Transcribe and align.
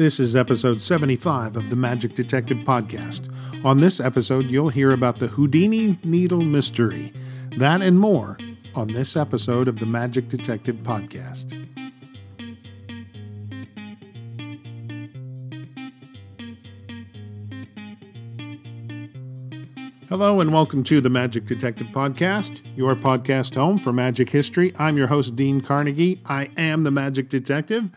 This 0.00 0.18
is 0.18 0.34
episode 0.34 0.80
75 0.80 1.56
of 1.56 1.68
the 1.68 1.76
Magic 1.76 2.14
Detective 2.14 2.56
Podcast. 2.64 3.30
On 3.66 3.80
this 3.80 4.00
episode, 4.00 4.46
you'll 4.46 4.70
hear 4.70 4.92
about 4.92 5.18
the 5.18 5.26
Houdini 5.26 5.98
Needle 6.04 6.40
Mystery. 6.40 7.12
That 7.58 7.82
and 7.82 8.00
more 8.00 8.38
on 8.74 8.88
this 8.88 9.14
episode 9.14 9.68
of 9.68 9.78
the 9.78 9.84
Magic 9.84 10.30
Detective 10.30 10.76
Podcast. 10.76 11.52
Hello 20.08 20.40
and 20.40 20.54
welcome 20.54 20.82
to 20.84 21.02
the 21.02 21.10
Magic 21.10 21.44
Detective 21.44 21.88
Podcast, 21.88 22.62
your 22.74 22.96
podcast 22.96 23.54
home 23.54 23.78
for 23.78 23.92
magic 23.92 24.30
history. 24.30 24.72
I'm 24.78 24.96
your 24.96 25.08
host, 25.08 25.36
Dean 25.36 25.60
Carnegie. 25.60 26.22
I 26.24 26.48
am 26.56 26.84
the 26.84 26.90
Magic 26.90 27.28
Detective 27.28 27.90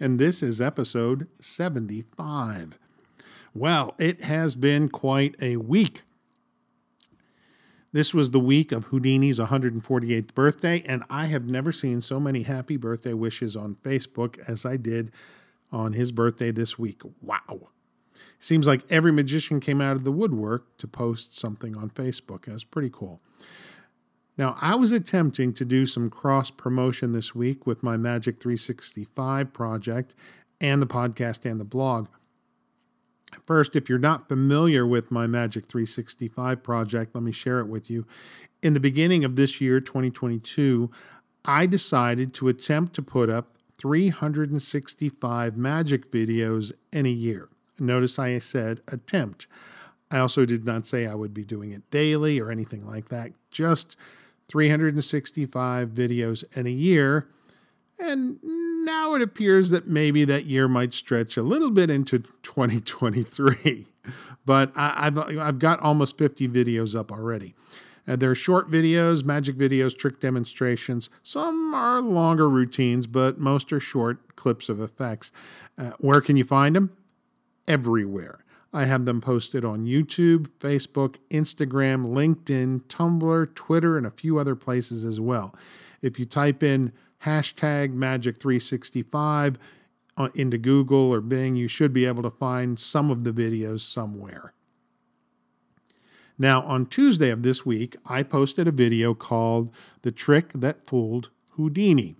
and 0.00 0.18
this 0.18 0.42
is 0.42 0.60
episode 0.60 1.28
75. 1.40 2.78
Well, 3.54 3.94
it 3.98 4.22
has 4.24 4.54
been 4.54 4.88
quite 4.88 5.34
a 5.40 5.56
week. 5.56 6.02
This 7.92 8.12
was 8.12 8.30
the 8.30 8.40
week 8.40 8.70
of 8.70 8.86
Houdini's 8.86 9.38
148th 9.38 10.34
birthday, 10.34 10.82
and 10.86 11.02
I 11.08 11.26
have 11.26 11.46
never 11.46 11.72
seen 11.72 12.00
so 12.00 12.20
many 12.20 12.42
happy 12.42 12.76
birthday 12.76 13.14
wishes 13.14 13.56
on 13.56 13.74
Facebook 13.76 14.38
as 14.46 14.66
I 14.66 14.76
did 14.76 15.10
on 15.72 15.94
his 15.94 16.12
birthday 16.12 16.50
this 16.50 16.78
week. 16.78 17.00
Wow. 17.22 17.70
Seems 18.38 18.66
like 18.66 18.82
every 18.90 19.10
magician 19.10 19.58
came 19.58 19.80
out 19.80 19.96
of 19.96 20.04
the 20.04 20.12
woodwork 20.12 20.76
to 20.78 20.86
post 20.86 21.36
something 21.36 21.76
on 21.76 21.90
Facebook. 21.90 22.44
That's 22.44 22.62
pretty 22.62 22.90
cool. 22.92 23.20
Now, 24.38 24.56
I 24.60 24.76
was 24.76 24.92
attempting 24.92 25.52
to 25.54 25.64
do 25.64 25.84
some 25.84 26.08
cross 26.08 26.52
promotion 26.52 27.10
this 27.10 27.34
week 27.34 27.66
with 27.66 27.82
my 27.82 27.96
Magic 27.96 28.40
365 28.40 29.52
project 29.52 30.14
and 30.60 30.80
the 30.80 30.86
podcast 30.86 31.44
and 31.44 31.60
the 31.60 31.64
blog. 31.64 32.06
First, 33.44 33.74
if 33.74 33.88
you're 33.88 33.98
not 33.98 34.28
familiar 34.28 34.86
with 34.86 35.10
my 35.10 35.26
Magic 35.26 35.66
365 35.66 36.62
project, 36.62 37.14
let 37.14 37.24
me 37.24 37.32
share 37.32 37.58
it 37.58 37.66
with 37.66 37.90
you. 37.90 38.06
In 38.62 38.74
the 38.74 38.80
beginning 38.80 39.24
of 39.24 39.34
this 39.34 39.60
year, 39.60 39.80
2022, 39.80 40.88
I 41.44 41.66
decided 41.66 42.32
to 42.34 42.48
attempt 42.48 42.94
to 42.94 43.02
put 43.02 43.28
up 43.28 43.58
365 43.76 45.56
magic 45.56 46.10
videos 46.12 46.72
in 46.92 47.06
a 47.06 47.10
year. 47.10 47.48
Notice 47.78 48.18
I 48.18 48.38
said 48.38 48.82
attempt. 48.88 49.48
I 50.10 50.18
also 50.18 50.46
did 50.46 50.64
not 50.64 50.86
say 50.86 51.06
I 51.06 51.14
would 51.14 51.34
be 51.34 51.44
doing 51.44 51.70
it 51.70 51.88
daily 51.90 52.40
or 52.40 52.50
anything 52.50 52.86
like 52.86 53.08
that. 53.08 53.32
Just 53.50 53.96
365 54.48 55.90
videos 55.90 56.44
in 56.56 56.66
a 56.66 56.70
year. 56.70 57.28
And 57.98 58.38
now 58.42 59.14
it 59.14 59.22
appears 59.22 59.70
that 59.70 59.88
maybe 59.88 60.24
that 60.24 60.46
year 60.46 60.68
might 60.68 60.94
stretch 60.94 61.36
a 61.36 61.42
little 61.42 61.70
bit 61.70 61.90
into 61.90 62.20
2023. 62.42 63.86
But 64.46 64.72
I, 64.74 65.04
have 65.04 65.18
I've 65.18 65.58
got 65.58 65.78
almost 65.80 66.16
50 66.16 66.48
videos 66.48 66.98
up 66.98 67.12
already. 67.12 67.54
Uh, 68.08 68.16
they're 68.16 68.34
short 68.34 68.70
videos, 68.70 69.22
magic 69.22 69.56
videos, 69.56 69.96
trick 69.96 70.18
demonstrations. 70.18 71.10
Some 71.22 71.74
are 71.74 72.00
longer 72.00 72.48
routines, 72.48 73.06
but 73.06 73.38
most 73.38 73.70
are 73.70 73.80
short 73.80 74.34
clips 74.36 74.70
of 74.70 74.80
effects. 74.80 75.30
Uh, 75.76 75.90
where 75.98 76.22
can 76.22 76.38
you 76.38 76.44
find 76.44 76.74
them? 76.74 76.96
Everywhere. 77.66 78.38
I 78.72 78.84
have 78.84 79.06
them 79.06 79.20
posted 79.20 79.64
on 79.64 79.86
YouTube, 79.86 80.48
Facebook, 80.60 81.16
Instagram, 81.30 82.08
LinkedIn, 82.08 82.82
Tumblr, 82.84 83.54
Twitter, 83.54 83.96
and 83.96 84.06
a 84.06 84.10
few 84.10 84.38
other 84.38 84.54
places 84.54 85.04
as 85.04 85.20
well. 85.20 85.54
If 86.02 86.18
you 86.18 86.26
type 86.26 86.62
in 86.62 86.92
hashtag 87.24 87.94
Magic365 87.94 89.56
uh, 90.16 90.28
into 90.34 90.58
Google 90.58 91.12
or 91.12 91.20
Bing, 91.20 91.56
you 91.56 91.68
should 91.68 91.92
be 91.92 92.04
able 92.04 92.22
to 92.22 92.30
find 92.30 92.78
some 92.78 93.10
of 93.10 93.24
the 93.24 93.32
videos 93.32 93.80
somewhere. 93.80 94.52
Now, 96.38 96.62
on 96.62 96.86
Tuesday 96.86 97.30
of 97.30 97.42
this 97.42 97.66
week, 97.66 97.96
I 98.06 98.22
posted 98.22 98.68
a 98.68 98.72
video 98.72 99.14
called 99.14 99.72
The 100.02 100.12
Trick 100.12 100.52
That 100.52 100.86
Fooled 100.86 101.30
Houdini 101.52 102.16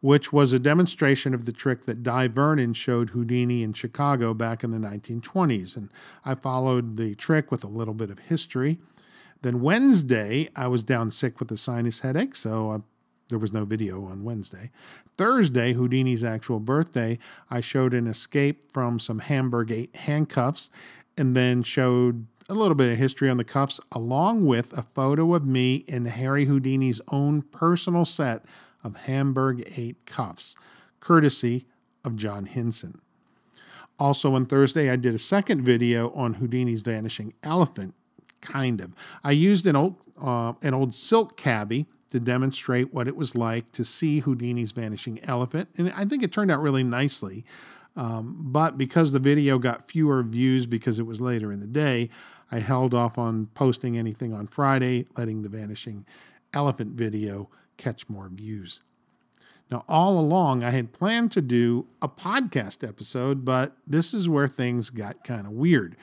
which 0.00 0.32
was 0.32 0.52
a 0.52 0.58
demonstration 0.58 1.34
of 1.34 1.44
the 1.44 1.52
trick 1.52 1.82
that 1.82 2.02
Dai 2.02 2.26
Vernon 2.26 2.72
showed 2.72 3.10
Houdini 3.10 3.62
in 3.62 3.72
Chicago 3.72 4.32
back 4.32 4.64
in 4.64 4.70
the 4.70 4.78
1920s. 4.78 5.76
And 5.76 5.90
I 6.24 6.34
followed 6.34 6.96
the 6.96 7.14
trick 7.14 7.50
with 7.50 7.62
a 7.62 7.68
little 7.68 7.94
bit 7.94 8.10
of 8.10 8.18
history. 8.18 8.78
Then 9.42 9.60
Wednesday, 9.60 10.48
I 10.56 10.66
was 10.68 10.82
down 10.82 11.10
sick 11.10 11.38
with 11.38 11.50
a 11.50 11.56
sinus 11.56 12.00
headache, 12.00 12.34
so 12.34 12.70
I, 12.70 12.78
there 13.28 13.38
was 13.38 13.52
no 13.52 13.64
video 13.64 14.04
on 14.04 14.24
Wednesday. 14.24 14.70
Thursday, 15.16 15.74
Houdini's 15.74 16.24
actual 16.24 16.60
birthday, 16.60 17.18
I 17.50 17.60
showed 17.60 17.94
an 17.94 18.06
escape 18.06 18.72
from 18.72 18.98
some 18.98 19.20
Hamburg 19.20 19.70
8 19.70 19.96
handcuffs 19.96 20.70
and 21.16 21.36
then 21.36 21.62
showed 21.62 22.26
a 22.48 22.54
little 22.54 22.74
bit 22.74 22.90
of 22.90 22.98
history 22.98 23.30
on 23.30 23.36
the 23.36 23.44
cuffs, 23.44 23.80
along 23.92 24.44
with 24.44 24.76
a 24.76 24.82
photo 24.82 25.34
of 25.34 25.46
me 25.46 25.84
in 25.86 26.06
Harry 26.06 26.46
Houdini's 26.46 27.00
own 27.08 27.42
personal 27.42 28.04
set 28.04 28.44
of 28.82 28.96
Hamburg 28.96 29.70
8 29.76 30.06
cuffs, 30.06 30.56
courtesy 31.00 31.66
of 32.04 32.16
John 32.16 32.46
Hinson. 32.46 33.00
Also 33.98 34.34
on 34.34 34.46
Thursday, 34.46 34.90
I 34.90 34.96
did 34.96 35.14
a 35.14 35.18
second 35.18 35.62
video 35.62 36.10
on 36.12 36.34
Houdini's 36.34 36.80
vanishing 36.80 37.34
elephant, 37.42 37.94
kind 38.40 38.80
of. 38.80 38.92
I 39.22 39.32
used 39.32 39.66
an 39.66 39.76
old, 39.76 39.96
uh, 40.20 40.54
an 40.62 40.72
old 40.72 40.94
silk 40.94 41.36
cabbie 41.36 41.86
to 42.10 42.18
demonstrate 42.18 42.92
what 42.94 43.06
it 43.06 43.14
was 43.14 43.34
like 43.34 43.70
to 43.72 43.84
see 43.84 44.20
Houdini's 44.20 44.72
vanishing 44.72 45.22
elephant, 45.24 45.68
and 45.76 45.92
I 45.94 46.04
think 46.06 46.22
it 46.22 46.32
turned 46.32 46.50
out 46.50 46.60
really 46.60 46.82
nicely. 46.82 47.44
Um, 47.96 48.36
but 48.38 48.78
because 48.78 49.12
the 49.12 49.18
video 49.18 49.58
got 49.58 49.90
fewer 49.90 50.22
views 50.22 50.64
because 50.64 50.98
it 50.98 51.06
was 51.06 51.20
later 51.20 51.52
in 51.52 51.60
the 51.60 51.66
day, 51.66 52.08
I 52.50 52.60
held 52.60 52.94
off 52.94 53.18
on 53.18 53.46
posting 53.54 53.98
anything 53.98 54.32
on 54.32 54.46
Friday, 54.46 55.06
letting 55.16 55.42
the 55.42 55.48
vanishing 55.48 56.06
elephant 56.54 56.92
video 56.92 57.48
catch 57.80 58.08
more 58.08 58.28
views. 58.28 58.82
Now, 59.70 59.84
all 59.88 60.18
along, 60.18 60.62
I 60.62 60.70
had 60.70 60.92
planned 60.92 61.32
to 61.32 61.40
do 61.40 61.86
a 62.02 62.08
podcast 62.08 62.86
episode, 62.86 63.44
but 63.44 63.76
this 63.86 64.12
is 64.12 64.28
where 64.28 64.48
things 64.48 64.90
got 64.90 65.24
kind 65.24 65.46
of 65.46 65.52
weird. 65.52 65.96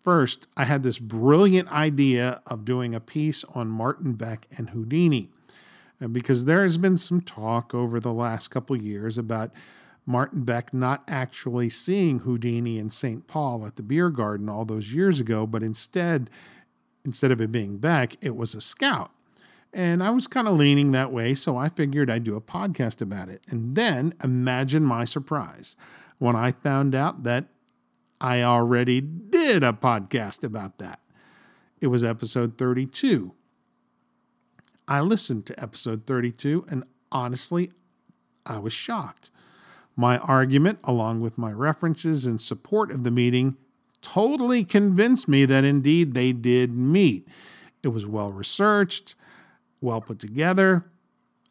First, 0.00 0.46
I 0.56 0.64
had 0.64 0.82
this 0.82 0.98
brilliant 0.98 1.72
idea 1.72 2.40
of 2.46 2.64
doing 2.64 2.94
a 2.94 3.00
piece 3.00 3.44
on 3.44 3.68
Martin 3.68 4.12
Beck 4.14 4.46
and 4.56 4.70
Houdini, 4.70 5.30
because 6.12 6.44
there 6.44 6.62
has 6.62 6.78
been 6.78 6.96
some 6.96 7.20
talk 7.20 7.74
over 7.74 7.98
the 7.98 8.12
last 8.12 8.48
couple 8.48 8.76
years 8.76 9.18
about 9.18 9.50
Martin 10.06 10.44
Beck 10.44 10.72
not 10.72 11.02
actually 11.08 11.68
seeing 11.68 12.20
Houdini 12.20 12.78
in 12.78 12.90
St. 12.90 13.26
Paul 13.26 13.66
at 13.66 13.76
the 13.76 13.82
beer 13.82 14.08
garden 14.08 14.48
all 14.48 14.64
those 14.64 14.94
years 14.94 15.18
ago, 15.18 15.46
but 15.46 15.62
instead, 15.62 16.30
instead 17.04 17.30
of 17.30 17.40
it 17.40 17.50
being 17.50 17.78
Beck, 17.78 18.16
it 18.20 18.36
was 18.36 18.54
a 18.54 18.60
scout. 18.60 19.10
And 19.72 20.02
I 20.02 20.10
was 20.10 20.26
kind 20.26 20.48
of 20.48 20.56
leaning 20.56 20.92
that 20.92 21.12
way, 21.12 21.34
so 21.34 21.56
I 21.56 21.68
figured 21.68 22.10
I'd 22.10 22.24
do 22.24 22.36
a 22.36 22.40
podcast 22.40 23.00
about 23.02 23.28
it. 23.28 23.44
And 23.48 23.74
then 23.76 24.14
imagine 24.24 24.82
my 24.82 25.04
surprise 25.04 25.76
when 26.18 26.34
I 26.34 26.52
found 26.52 26.94
out 26.94 27.22
that 27.24 27.46
I 28.20 28.42
already 28.42 29.00
did 29.00 29.62
a 29.62 29.72
podcast 29.72 30.42
about 30.42 30.78
that. 30.78 31.00
It 31.80 31.88
was 31.88 32.02
episode 32.02 32.58
32. 32.58 33.32
I 34.88 35.00
listened 35.00 35.46
to 35.46 35.62
episode 35.62 36.06
32, 36.06 36.64
and 36.68 36.82
honestly, 37.12 37.70
I 38.46 38.58
was 38.58 38.72
shocked. 38.72 39.30
My 39.94 40.18
argument, 40.18 40.78
along 40.82 41.20
with 41.20 41.36
my 41.36 41.52
references 41.52 42.24
in 42.24 42.38
support 42.38 42.90
of 42.90 43.04
the 43.04 43.10
meeting, 43.10 43.56
totally 44.00 44.64
convinced 44.64 45.28
me 45.28 45.44
that 45.44 45.64
indeed 45.64 46.14
they 46.14 46.32
did 46.32 46.72
meet. 46.72 47.28
It 47.82 47.88
was 47.88 48.06
well 48.06 48.32
researched 48.32 49.14
well 49.80 50.00
put 50.00 50.18
together. 50.18 50.84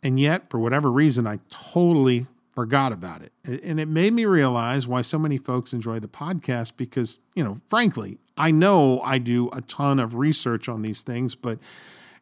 And 0.04 0.20
yet, 0.20 0.50
for 0.50 0.60
whatever 0.60 0.92
reason, 0.92 1.26
I 1.26 1.40
totally 1.50 2.28
forgot 2.54 2.92
about 2.92 3.22
it. 3.22 3.34
And 3.64 3.80
it 3.80 3.88
made 3.88 4.14
me 4.14 4.26
realize 4.26 4.88
why 4.88 5.02
so 5.02 5.20
many 5.20 5.38
folks 5.38 5.74
enjoy 5.74 6.00
the 6.00 6.08
podcast 6.08 6.74
because, 6.78 7.20
you 7.36 7.44
know, 7.44 7.60
frankly, 7.68 8.18
I 8.36 8.52
know 8.52 9.02
I 9.02 9.18
do 9.18 9.50
a 9.54 9.62
ton 9.62 10.00
of 10.00 10.16
research 10.16 10.70
on 10.70 10.82
these 10.82 11.02
things, 11.02 11.36
but, 11.36 11.60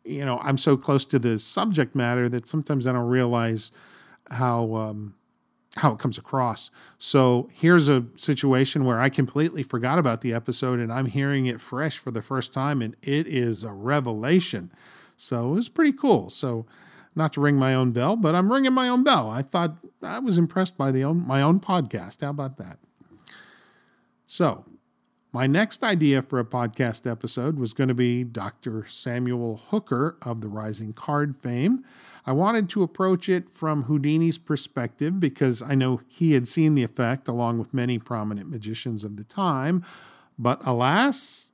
you 0.04 0.26
know, 0.26 0.40
I'm 0.40 0.58
so 0.58 0.78
close 0.78 1.06
to 1.06 1.20
the 1.20 1.40
subject 1.40 1.96
matter 1.96 2.28
that 2.30 2.48
sometimes 2.48 2.88
I 2.88 2.94
don't 2.94 3.08
realize 3.08 3.72
how. 4.32 4.76
Um, 4.76 5.16
how 5.78 5.92
it 5.92 6.00
comes 6.00 6.18
across. 6.18 6.72
So 6.98 7.50
here's 7.52 7.90
a 7.90 8.06
situation 8.16 8.86
where 8.86 9.00
I 9.00 9.10
completely 9.10 9.62
forgot 9.62 10.00
about 10.00 10.22
the 10.22 10.34
episode 10.34 10.80
and 10.80 10.92
I'm 10.92 11.08
hearing 11.08 11.48
it 11.48 11.60
fresh 11.60 11.98
for 11.98 12.12
the 12.12 12.22
first 12.22 12.54
time, 12.54 12.82
and 12.82 12.96
it 13.02 13.28
is 13.28 13.66
a 13.66 13.74
revelation. 13.74 14.72
So 15.18 15.52
it 15.52 15.56
was 15.56 15.70
pretty 15.70 15.94
cool. 15.94 16.30
So, 16.30 16.66
not 17.18 17.32
to 17.34 17.42
ring 17.42 17.56
my 17.56 17.74
own 17.74 17.94
bell, 17.94 18.18
but 18.18 18.36
I'm 18.36 18.52
ringing 18.52 18.74
my 18.74 18.90
own 18.90 19.04
bell. 19.04 19.30
I 19.30 19.42
thought 19.42 19.78
I 20.02 20.20
was 20.20 20.38
impressed 20.38 20.78
by 20.78 20.92
the 20.92 21.06
own, 21.06 21.26
my 21.26 21.42
own 21.42 21.62
podcast. 21.62 22.22
How 22.22 22.30
about 22.30 22.58
that? 22.58 22.78
So, 24.28 24.66
my 25.32 25.48
next 25.48 25.84
idea 25.84 26.22
for 26.22 26.40
a 26.40 26.46
podcast 26.46 27.10
episode 27.10 27.60
was 27.60 27.74
going 27.74 27.88
to 27.90 27.94
be 27.94 28.24
Dr. 28.24 28.86
Samuel 28.88 29.62
Hooker 29.68 30.18
of 30.22 30.42
the 30.42 30.48
Rising 30.48 30.94
Card 30.94 31.36
fame. 31.36 31.84
I 32.26 32.32
wanted 32.32 32.70
to 32.70 32.84
approach 32.84 33.30
it 33.30 33.50
from 33.50 33.84
Houdini's 33.84 34.38
perspective 34.38 35.20
because 35.20 35.62
I 35.62 35.76
know 35.76 36.02
he 36.08 36.32
had 36.34 36.48
seen 36.48 36.74
the 36.74 36.84
effect 36.84 37.28
along 37.28 37.60
with 37.60 37.74
many 37.74 38.00
prominent 38.00 38.50
magicians 38.50 39.04
of 39.04 39.16
the 39.16 39.24
time. 39.24 39.84
But 40.40 40.66
alas, 40.66 41.52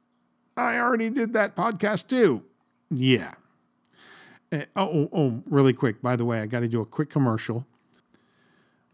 I 0.55 0.77
already 0.77 1.09
did 1.09 1.33
that 1.33 1.55
podcast 1.55 2.07
too. 2.07 2.43
Yeah. 2.89 3.33
Uh, 4.51 4.65
oh, 4.75 5.09
oh, 5.13 5.43
really 5.45 5.73
quick. 5.73 6.01
By 6.01 6.15
the 6.15 6.25
way, 6.25 6.41
I 6.41 6.45
got 6.45 6.59
to 6.59 6.67
do 6.67 6.81
a 6.81 6.85
quick 6.85 7.09
commercial. 7.09 7.65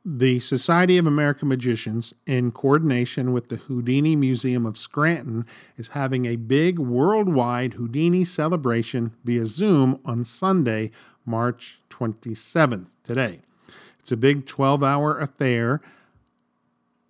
The 0.06 0.40
Society 0.40 0.98
of 0.98 1.06
American 1.06 1.50
Magicians, 1.50 2.14
in 2.26 2.52
coordination 2.52 3.34
with 3.34 3.50
the 3.50 3.58
Houdini 3.58 4.16
Museum 4.16 4.66
of 4.66 4.78
Scranton, 4.78 5.46
is 5.76 5.90
having 5.90 6.26
a 6.26 6.38
big 6.38 6.80
worldwide 6.80 7.74
Houdini 7.74 8.24
celebration 8.24 9.12
via 9.26 9.46
Zoom 9.46 10.00
on 10.06 10.24
Sunday, 10.24 10.92
March 11.26 11.82
27th, 11.90 12.92
today. 13.04 13.42
It's 14.00 14.12
a 14.12 14.18
big 14.18 14.46
12 14.46 14.82
hour 14.82 15.20
affair. 15.20 15.82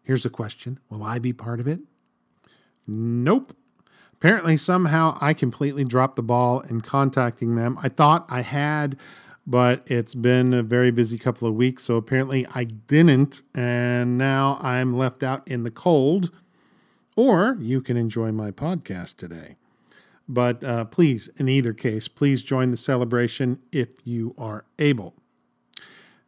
Here's 0.02 0.26
a 0.26 0.32
question 0.32 0.80
Will 0.90 1.04
I 1.04 1.20
be 1.20 1.34
part 1.34 1.60
of 1.60 1.68
it? 1.68 1.82
Nope. 2.88 3.56
Apparently, 4.20 4.58
somehow 4.58 5.18
I 5.22 5.34
completely 5.34 5.84
dropped 5.84 6.16
the 6.16 6.24
ball 6.24 6.62
in 6.62 6.82
contacting 6.82 7.56
them. 7.56 7.78
I 7.82 7.90
thought 7.90 8.26
I 8.30 8.42
had 8.42 8.98
but 9.48 9.82
it's 9.86 10.14
been 10.14 10.54
a 10.54 10.62
very 10.62 10.92
busy 10.92 11.18
couple 11.18 11.48
of 11.48 11.56
weeks. 11.56 11.86
So 11.86 11.96
apparently 11.96 12.46
I 12.54 12.66
didn't, 12.66 13.44
and 13.56 14.18
now 14.18 14.60
I'm 14.62 14.96
left 14.96 15.24
out 15.24 15.48
in 15.48 15.64
the 15.64 15.72
cold. 15.72 16.38
Or 17.16 17.58
you 17.60 17.82
can 17.82 17.98
enjoy 17.98 18.32
my 18.34 18.52
podcast 18.52 19.16
today. 19.16 19.56
But 20.28 20.64
uh, 20.64 20.86
please, 20.86 21.30
in 21.38 21.48
either 21.48 21.74
case, 21.74 22.10
please 22.10 22.44
join 22.44 22.70
the 22.72 22.78
celebration 22.78 23.60
if 23.72 23.88
you 24.04 24.36
are 24.38 24.66
able. 24.78 25.16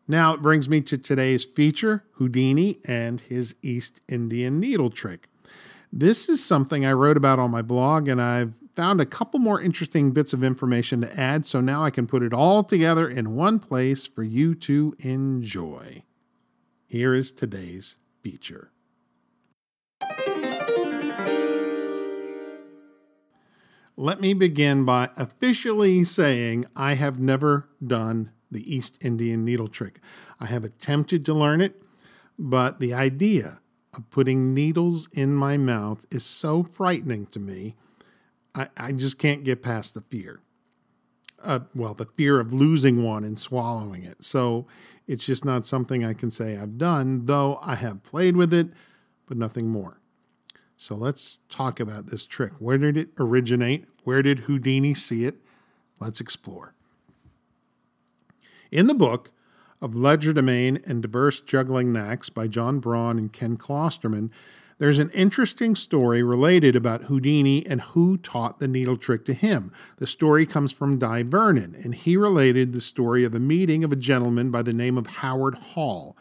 Now 0.08 0.34
it 0.34 0.42
brings 0.42 0.70
me 0.70 0.82
to 0.82 0.98
today's 0.98 1.44
feature 1.44 2.06
Houdini 2.14 2.80
and 2.88 3.20
his 3.20 3.54
East 3.62 4.02
Indian 4.08 4.60
needle 4.60 4.90
trick. 4.90 5.29
This 5.92 6.30
is 6.30 6.44
something 6.44 6.86
I 6.86 6.94
wrote 6.94 7.18
about 7.18 7.40
on 7.40 7.50
my 7.50 7.64
blog, 7.64 8.08
and 8.08 8.22
I've 8.22 8.54
found 8.76 9.02
a 9.02 9.06
couple 9.06 9.40
more 9.40 9.60
interesting 9.60 10.12
bits 10.12 10.34
of 10.34 10.44
information 10.44 11.02
to 11.02 11.20
add, 11.20 11.46
so 11.46 11.62
now 11.62 11.84
I 11.84 11.90
can 11.90 12.06
put 12.06 12.22
it 12.22 12.34
all 12.34 12.64
together 12.64 13.10
in 13.10 13.36
one 13.36 13.60
place 13.60 14.06
for 14.06 14.22
you 14.22 14.54
to 14.56 14.96
enjoy. 15.00 16.04
Here 16.86 17.16
is 17.16 17.32
today's 17.32 17.98
feature. 18.22 18.72
Let 23.98 24.22
me 24.22 24.34
begin 24.34 24.86
by 24.86 25.10
officially 25.18 26.04
saying 26.04 26.66
I 26.76 26.94
have 26.94 27.20
never 27.20 27.68
done 27.86 28.32
the 28.50 28.74
East 28.74 28.98
Indian 29.04 29.44
needle 29.44 29.68
trick. 29.68 30.00
I 30.40 30.46
have 30.46 30.64
attempted 30.64 31.26
to 31.26 31.34
learn 31.34 31.62
it, 31.62 31.82
but 32.38 32.80
the 32.80 32.94
idea 32.94 33.60
of 33.94 34.10
putting 34.10 34.54
needles 34.54 35.08
in 35.14 35.34
my 35.34 35.58
mouth 35.58 36.06
is 36.12 36.24
so 36.24 36.64
frightening 36.64 37.26
to 37.28 37.40
me 37.40 37.76
I, 38.56 38.68
I 38.78 38.92
just 38.92 39.18
can't 39.18 39.44
get 39.44 39.62
past 39.62 39.94
the 39.94 40.02
fear. 40.02 40.42
Uh, 41.42 41.62
well, 41.74 41.94
the 41.94 42.06
fear 42.06 42.40
of 42.40 42.52
losing 42.52 43.04
one 43.04 43.24
and 43.24 43.40
swallowing 43.40 44.04
it. 44.04 44.24
So 44.24 44.68
it's 45.08 45.26
just 45.26 45.46
not 45.46 45.66
something 45.66 46.04
I 46.04 46.14
can 46.14 46.32
say 46.32 46.58
I've 46.58 46.78
done, 46.78 47.26
though 47.26 47.60
I 47.62 47.76
have 47.76 48.04
played 48.04 48.36
with 48.36 48.54
it, 48.54 48.68
but 49.26 49.38
nothing 49.38 49.70
more. 49.70 50.02
So 50.76 50.96
let's 50.96 51.40
talk 51.50 51.80
about 51.80 52.08
this 52.08 52.26
trick. 52.26 52.54
Where 52.60 52.78
did 52.78 52.98
it 52.98 53.10
originate? 53.18 53.86
Where 54.04 54.22
did 54.22 54.40
Houdini 54.40 54.94
see 54.94 55.26
it? 55.26 55.38
Let's 56.00 56.20
explore. 56.22 56.74
In 58.72 58.88
the 58.88 58.94
book 58.94 59.32
of 59.82 59.92
Legerdemain 59.92 60.86
and 60.86 61.02
Diverse 61.02 61.40
Juggling 61.40 61.94
Knacks 61.94 62.30
by 62.30 62.48
John 62.48 62.80
Braun 62.80 63.18
and 63.18 63.32
Ken 63.32 63.58
Klosterman, 63.58 64.30
there's 64.78 65.00
an 65.00 65.10
interesting 65.10 65.76
story 65.76 66.24
related 66.24 66.76
about 66.76 67.04
Houdini 67.04 67.66
and 67.66 67.82
who 67.82 68.18
taught 68.18 68.60
the 68.60 68.68
needle 68.68 68.96
trick 68.96 69.26
to 69.26 69.34
him. 69.34 69.74
The 69.98 70.08
story 70.08 70.46
comes 70.46 70.72
from 70.72 70.98
Dai 70.98 71.24
Vernon, 71.24 71.76
and 71.84 71.94
he 71.94 72.16
related 72.16 72.72
the 72.72 72.80
story 72.80 73.26
of 73.26 73.36
a 73.36 73.40
meeting 73.40 73.84
of 73.84 73.92
a 73.92 73.98
gentleman 73.98 74.52
by 74.52 74.62
the 74.62 74.72
name 74.72 74.98
of 74.98 75.08
Howard 75.08 75.56
Hall. 75.56 76.16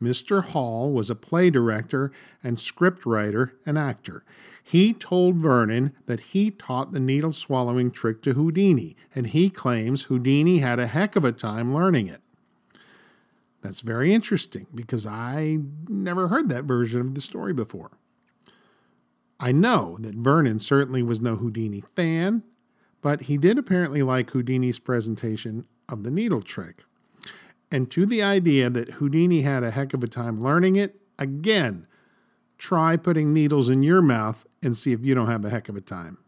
Mr. 0.00 0.44
Hall 0.44 0.92
was 0.92 1.10
a 1.10 1.16
play 1.16 1.50
director 1.50 2.12
and 2.42 2.60
script 2.60 3.04
writer 3.04 3.54
and 3.66 3.76
actor. 3.76 4.24
He 4.62 4.92
told 4.92 5.36
Vernon 5.36 5.92
that 6.06 6.20
he 6.20 6.50
taught 6.50 6.92
the 6.92 7.00
needle 7.00 7.32
swallowing 7.32 7.90
trick 7.90 8.22
to 8.22 8.34
Houdini, 8.34 8.96
and 9.14 9.28
he 9.28 9.50
claims 9.50 10.04
Houdini 10.04 10.58
had 10.58 10.78
a 10.78 10.86
heck 10.86 11.16
of 11.16 11.24
a 11.24 11.32
time 11.32 11.74
learning 11.74 12.06
it. 12.06 12.23
That's 13.64 13.80
very 13.80 14.12
interesting 14.12 14.66
because 14.74 15.06
I 15.06 15.56
never 15.88 16.28
heard 16.28 16.50
that 16.50 16.64
version 16.64 17.00
of 17.00 17.14
the 17.14 17.22
story 17.22 17.54
before. 17.54 17.92
I 19.40 19.52
know 19.52 19.96
that 20.00 20.14
Vernon 20.14 20.58
certainly 20.58 21.02
was 21.02 21.22
no 21.22 21.36
Houdini 21.36 21.82
fan, 21.96 22.42
but 23.00 23.22
he 23.22 23.38
did 23.38 23.56
apparently 23.56 24.02
like 24.02 24.30
Houdini's 24.30 24.78
presentation 24.78 25.66
of 25.88 26.02
the 26.02 26.10
needle 26.10 26.42
trick. 26.42 26.84
And 27.72 27.90
to 27.90 28.04
the 28.04 28.22
idea 28.22 28.68
that 28.68 28.90
Houdini 28.90 29.40
had 29.40 29.64
a 29.64 29.70
heck 29.70 29.94
of 29.94 30.04
a 30.04 30.08
time 30.08 30.42
learning 30.42 30.76
it, 30.76 31.00
again, 31.18 31.86
try 32.58 32.98
putting 32.98 33.32
needles 33.32 33.70
in 33.70 33.82
your 33.82 34.02
mouth 34.02 34.46
and 34.62 34.76
see 34.76 34.92
if 34.92 35.02
you 35.02 35.14
don't 35.14 35.30
have 35.30 35.44
a 35.46 35.50
heck 35.50 35.70
of 35.70 35.76
a 35.76 35.80
time. 35.80 36.18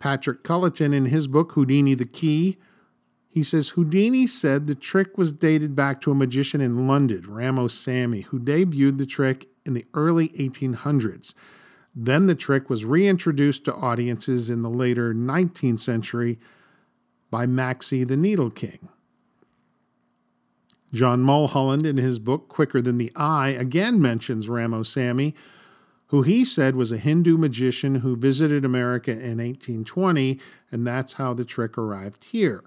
Patrick 0.00 0.42
Culleton, 0.42 0.92
in 0.92 1.06
his 1.06 1.28
book 1.28 1.52
Houdini 1.52 1.94
the 1.94 2.06
Key, 2.06 2.58
he 3.30 3.44
says 3.44 3.70
Houdini 3.70 4.26
said 4.26 4.66
the 4.66 4.74
trick 4.74 5.16
was 5.16 5.30
dated 5.30 5.76
back 5.76 6.00
to 6.00 6.10
a 6.10 6.16
magician 6.16 6.60
in 6.60 6.88
London, 6.88 7.22
Ramo 7.28 7.68
Samee, 7.68 8.24
who 8.24 8.40
debuted 8.40 8.98
the 8.98 9.06
trick 9.06 9.48
in 9.64 9.74
the 9.74 9.86
early 9.94 10.30
1800s. 10.30 11.32
Then 11.94 12.26
the 12.26 12.34
trick 12.34 12.68
was 12.68 12.84
reintroduced 12.84 13.64
to 13.64 13.74
audiences 13.74 14.50
in 14.50 14.62
the 14.62 14.70
later 14.70 15.14
19th 15.14 15.78
century 15.78 16.40
by 17.30 17.46
Maxie 17.46 18.02
the 18.02 18.16
Needle 18.16 18.50
King. 18.50 18.88
John 20.92 21.20
Mulholland, 21.20 21.86
in 21.86 21.98
his 21.98 22.18
book 22.18 22.48
Quicker 22.48 22.82
Than 22.82 22.98
the 22.98 23.12
Eye, 23.14 23.50
again 23.50 24.02
mentions 24.02 24.48
Ramo 24.48 24.82
Samee, 24.82 25.34
who 26.08 26.22
he 26.22 26.44
said 26.44 26.74
was 26.74 26.90
a 26.90 26.98
Hindu 26.98 27.36
magician 27.36 27.96
who 27.96 28.16
visited 28.16 28.64
America 28.64 29.12
in 29.12 29.38
1820, 29.38 30.40
and 30.72 30.84
that's 30.84 31.12
how 31.12 31.32
the 31.32 31.44
trick 31.44 31.78
arrived 31.78 32.24
here. 32.24 32.64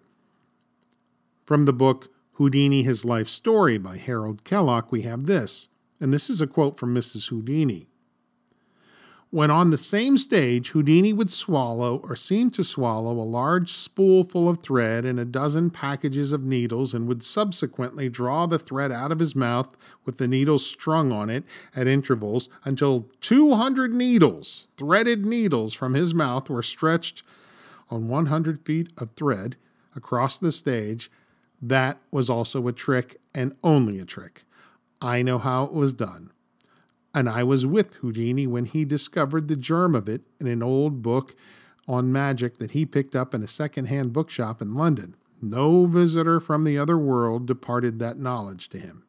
From 1.45 1.66
the 1.66 1.74
book 1.74 2.10
Houdini 2.34 2.84
His 2.84 3.04
Life 3.04 3.28
Story 3.28 3.78
by 3.78 3.98
Harold 3.98 4.45
Kellock, 4.45 4.92
we 4.92 5.01
have 5.01 5.25
this 5.25 5.68
and 6.00 6.13
this 6.13 6.30
is 6.30 6.40
a 6.40 6.48
quote 6.48 6.78
from 6.78 6.95
Mrs. 6.95 7.30
Houdini. 7.30 7.88
When 9.29 9.51
on 9.51 9.72
the 9.72 9.77
same 9.77 10.18
stage, 10.18 10.70
Houdini 10.70 11.12
would 11.12 11.32
swallow 11.32 12.01
or 12.03 12.15
seem 12.15 12.50
to 12.51 12.63
swallow 12.63 13.13
a 13.13 13.24
large 13.24 13.74
spoolful 13.74 14.48
of 14.48 14.60
thread 14.60 15.06
and 15.06 15.20
a 15.20 15.25
dozen 15.25 15.70
packages 15.70 16.32
of 16.32 16.44
needles 16.44 16.94
and 16.94 17.08
would 17.08 17.24
subsequently 17.24 18.10
draw 18.10 18.46
the 18.46 18.60
thread 18.60 18.91
out 18.91 19.12
of 19.12 19.20
his 19.20 19.36
mouth 19.36 19.75
with 20.06 20.18
the 20.18 20.27
needles 20.27 20.65
strung 20.65 21.12
on 21.12 21.29
it 21.29 21.44
at 21.75 21.88
intervals 21.88 22.48
until 22.63 23.08
200 23.22 23.94
needles, 23.94 24.68
threaded 24.77 25.25
needles 25.25 25.74
from 25.74 25.94
his 25.94 26.13
mouth, 26.13 26.50
were 26.50 26.63
stretched 26.63 27.24
on 27.89 28.08
100 28.08 28.63
feet 28.65 28.94
of 28.98 29.12
thread 29.12 29.58
across 29.96 30.38
the 30.38 30.51
stage. 30.51 31.10
That 31.65 32.00
was 32.12 32.29
also 32.29 32.67
a 32.67 32.74
trick 32.74 33.22
and 33.34 33.55
only 33.63 33.98
a 33.98 34.03
trick. 34.03 34.43
I 35.01 35.22
know 35.22 35.38
how 35.38 35.63
it 35.63 35.72
was 35.72 35.93
done. 35.93 36.32
And 37.15 37.29
I 37.29 37.43
was 37.43 37.65
with 37.65 37.93
Houdini 37.96 38.46
when 38.46 38.65
he 38.65 38.84
discovered 38.84 39.48
the 39.48 39.55
germ 39.55 39.96
of 39.96 40.10
it 40.10 40.24
in 40.41 40.48
an 40.48 40.62
old 40.62 41.01
book 41.01 41.36
on 41.88 42.12
magic 42.12 42.58
that 42.58 42.72
he 42.72 42.86
picked 42.86 43.15
up 43.15 43.34
in 43.34 43.41
a 43.41 43.48
second-hand 43.48 44.12
bookshop 44.12 44.62
in 44.62 44.75
London. 44.75 45.15
No 45.41 45.86
visitor 45.86 46.41
from 46.41 46.65
the 46.65 46.77
other 46.77 46.98
world 46.98 47.46
departed 47.46 47.98
that 48.00 48.20
knowledge 48.20 48.67
to 48.70 48.77
him. 48.77 49.03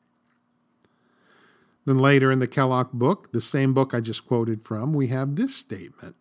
Then 1.87 1.99
later 1.99 2.31
in 2.31 2.39
the 2.39 2.47
Kellock 2.47 2.93
book, 2.93 3.33
the 3.33 3.41
same 3.41 3.75
book 3.75 3.93
I 3.93 4.01
just 4.01 4.29
quoted 4.29 4.63
from, 4.63 4.93
we 4.93 5.09
have 5.09 5.35
this 5.35 5.57
statement 5.57 6.15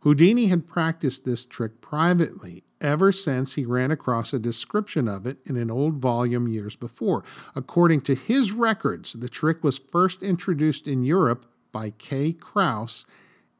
Houdini 0.00 0.46
had 0.46 0.66
practiced 0.66 1.24
this 1.24 1.46
trick 1.46 1.80
privately 1.80 2.64
ever 2.80 3.12
since 3.12 3.54
he 3.54 3.64
ran 3.64 3.90
across 3.90 4.32
a 4.32 4.38
description 4.38 5.08
of 5.08 5.26
it 5.26 5.38
in 5.44 5.56
an 5.56 5.70
old 5.70 5.94
volume 5.94 6.48
years 6.48 6.76
before. 6.76 7.24
According 7.54 8.02
to 8.02 8.14
his 8.14 8.52
records, 8.52 9.14
the 9.14 9.28
trick 9.28 9.64
was 9.64 9.78
first 9.78 10.22
introduced 10.22 10.86
in 10.86 11.04
Europe 11.04 11.46
by 11.72 11.90
K. 11.90 12.32
Krause 12.32 13.06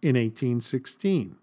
in 0.02 0.16
1816. 0.16 1.37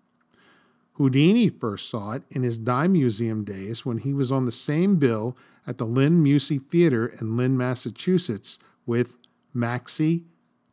Houdini 0.93 1.49
first 1.49 1.89
saw 1.89 2.11
it 2.11 2.23
in 2.29 2.43
his 2.43 2.57
dime 2.57 2.93
museum 2.93 3.43
days 3.43 3.85
when 3.85 3.97
he 3.99 4.13
was 4.13 4.31
on 4.31 4.45
the 4.45 4.51
same 4.51 4.97
bill 4.97 5.35
at 5.65 5.77
the 5.77 5.85
Lynn 5.85 6.23
Musée 6.23 6.61
Theater 6.61 7.07
in 7.07 7.35
Lynn, 7.35 7.57
Massachusetts 7.57 8.59
with 8.85 9.17
Maxie, 9.53 10.23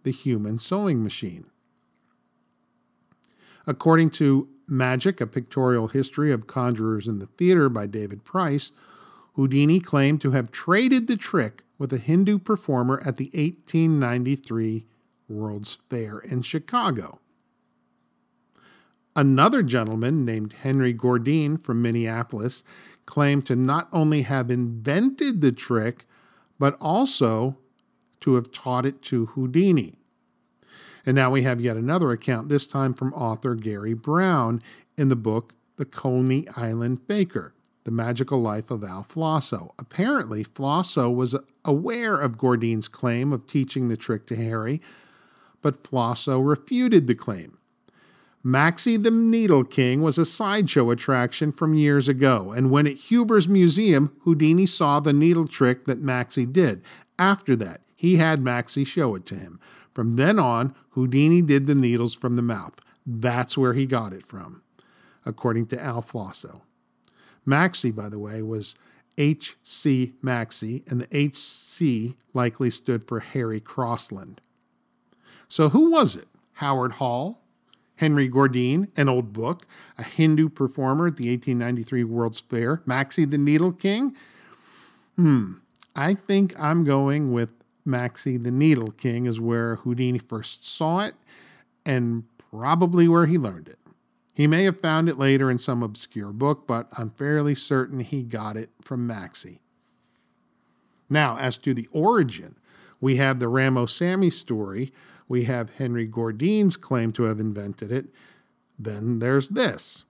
the 0.03 0.11
human 0.11 0.59
sewing 0.59 1.03
machine. 1.03 1.47
According 3.67 4.11
to 4.11 4.49
Magic, 4.71 5.21
A 5.21 5.27
Pictorial 5.27 5.89
History 5.89 6.33
of 6.33 6.47
Conjurers 6.47 7.09
in 7.09 7.19
the 7.19 7.27
Theater 7.27 7.69
by 7.69 7.87
David 7.87 8.25
Price, 8.25 8.73
Houdini 9.35 9.81
claimed 9.81 10.21
to 10.21 10.33
have 10.33 10.51
traded 10.51 11.07
the 11.07 11.17
trick 11.17 11.63
with 11.79 11.93
a 11.93 11.99
Hindu 11.99 12.39
performer 12.39 13.01
at 13.05 13.17
the 13.17 13.27
1893 13.27 14.87
World's 15.29 15.79
Fair 15.89 16.19
in 16.19 16.43
Chicago. 16.43 17.21
Another 19.17 19.63
gentleman 19.63 20.25
named 20.25 20.53
Henry 20.53 20.93
Gourdine 20.93 21.59
from 21.59 21.83
Minneapolis 21.83 22.63
claimed 23.07 23.47
to 23.47 23.57
not 23.57 23.89
only 23.93 24.23
have 24.23 24.51
invented 24.51 25.41
the 25.41 25.53
trick, 25.53 26.07
but 26.59 26.77
also 26.81 27.57
to 28.21 28.35
have 28.35 28.53
taught 28.53 28.87
it 28.87 29.03
to 29.03 29.27
Houdini. 29.27 30.00
And 31.07 31.15
now 31.15 31.31
we 31.31 31.43
have 31.43 31.61
yet 31.61 31.77
another 31.77 32.11
account, 32.11 32.49
this 32.49 32.67
time 32.67 32.95
from 32.95 33.15
author 33.15 33.55
Gary 33.55 33.95
Brown 33.95 34.61
in 34.97 35.09
the 35.09 35.17
book 35.17 35.55
The 35.77 35.85
Coney 35.85 36.47
Island 36.57 37.01
Fakir 37.07 37.55
The 37.85 37.91
Magical 37.91 38.41
Life 38.41 38.71
of 38.71 38.85
Al 38.85 39.03
Flosso. 39.03 39.75
Apparently, 39.79 40.45
Flosso 40.45 41.11
was 41.11 41.35
aware 41.65 42.17
of 42.17 42.39
Gourdine's 42.39 42.89
claim 42.89 43.33
of 43.33 43.47
teaching 43.47 43.89
the 43.89 43.97
trick 43.97 44.27
to 44.27 44.37
Harry, 44.37 44.81
but 45.63 45.87
Flosso 45.87 46.39
refuted 46.39 47.07
the 47.07 47.15
claim. 47.15 47.57
Maxie 48.43 48.97
the 48.97 49.11
Needle 49.11 49.65
King 49.65 50.01
was 50.01 50.17
a 50.17 50.25
sideshow 50.25 50.91
attraction 50.91 51.53
from 51.53 51.75
years 51.75 52.09
ago, 52.09 52.53
and 52.53 52.71
when 52.71 52.87
at 52.87 52.97
Huber's 52.97 53.47
Museum, 53.47 54.17
Houdini 54.23 54.65
saw 54.65 54.99
the 54.99 55.13
needle 55.13 55.47
trick 55.47 55.85
that 55.85 56.01
Maxie 56.01 56.47
did. 56.47 56.83
After 57.19 57.55
that, 57.57 57.83
he 57.95 58.17
had 58.17 58.41
Maxie 58.41 58.87
show 58.87 59.15
it 59.15 59.27
to 59.27 59.35
him. 59.35 59.61
From 60.01 60.17
then 60.17 60.39
on, 60.39 60.75
Houdini 60.93 61.43
did 61.43 61.67
the 61.67 61.75
needles 61.75 62.15
from 62.15 62.37
the 62.37 62.41
mouth. 62.41 62.75
That's 63.05 63.59
where 63.59 63.75
he 63.75 63.85
got 63.85 64.15
it 64.15 64.25
from, 64.25 64.63
according 65.27 65.67
to 65.67 65.79
Al 65.79 66.01
Flosso. 66.01 66.63
Maxie, 67.45 67.91
by 67.91 68.09
the 68.09 68.19
way, 68.19 68.41
was 68.41 68.75
H.C. 69.19 70.15
Maxie, 70.23 70.85
and 70.89 71.03
the 71.03 71.09
H.C. 71.15 72.17
likely 72.33 72.71
stood 72.71 73.07
for 73.07 73.21
Harry 73.21 73.61
Crossland. 73.61 74.41
So 75.49 75.69
who 75.69 75.91
was 75.91 76.17
it? 76.17 76.29
Howard 76.55 76.93
Hall? 76.93 77.43
Henry 77.97 78.27
Gourdine, 78.27 78.89
an 78.97 79.11
old 79.11 79.35
book, 79.35 79.67
a 79.99 80.03
Hindu 80.03 80.49
performer 80.49 81.09
at 81.09 81.17
the 81.17 81.29
1893 81.29 82.05
World's 82.05 82.41
Fair, 82.41 82.81
Maxie 82.87 83.27
the 83.27 83.37
Needle 83.37 83.73
King? 83.73 84.17
Hmm, 85.17 85.57
I 85.95 86.15
think 86.15 86.59
I'm 86.59 86.85
going 86.85 87.33
with 87.35 87.51
Maxie 87.85 88.37
the 88.37 88.51
Needle 88.51 88.91
King 88.91 89.27
is 89.27 89.41
where 89.41 89.77
Houdini 89.77 90.19
first 90.19 90.67
saw 90.67 91.01
it 91.01 91.15
and 91.85 92.25
probably 92.51 93.09
where 93.09 93.27
he 93.27 93.39
learned 93.39 93.69
it. 93.69 93.79
He 94.35 94.47
may 94.47 94.65
have 94.65 94.81
found 94.81 95.09
it 95.09 95.19
later 95.19 95.51
in 95.51 95.59
some 95.59 95.83
obscure 95.83 96.33
book, 96.33 96.67
but 96.67 96.89
I'm 96.97 97.11
fairly 97.11 97.55
certain 97.55 98.01
he 98.01 98.23
got 98.23 98.57
it 98.57 98.71
from 98.81 99.07
Maxie. 99.07 99.61
Now, 101.09 101.37
as 101.37 101.57
to 101.59 101.75
the 101.75 101.89
origin, 101.93 102.57
we 103.01 103.17
have 103.17 103.39
the 103.39 103.49
Ramo 103.49 103.87
Samee 103.87 104.33
story, 104.33 104.93
we 105.29 105.45
have 105.45 105.75
Henry 105.77 106.07
Gourdine's 106.07 106.77
claim 106.77 107.13
to 107.13 107.25
have 107.25 107.41
invented 107.41 107.93
it. 107.93 108.07
Then 108.79 109.19
there's 109.19 109.51
this 109.51 110.05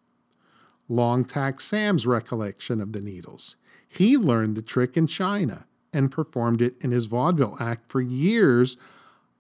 Long 0.88 1.24
Tack 1.24 1.60
Sam's 1.60 2.06
recollection 2.06 2.80
of 2.80 2.92
the 2.92 3.00
needles. 3.00 3.56
He 3.88 4.16
learned 4.16 4.56
the 4.56 4.62
trick 4.62 4.96
in 4.96 5.06
China 5.06 5.66
and 5.92 6.11
performed 6.11 6.62
it 6.62 6.76
in 6.80 6.90
his 6.90 7.06
vaudeville 7.06 7.56
act 7.61 7.90
for 7.90 8.00
years 8.00 8.76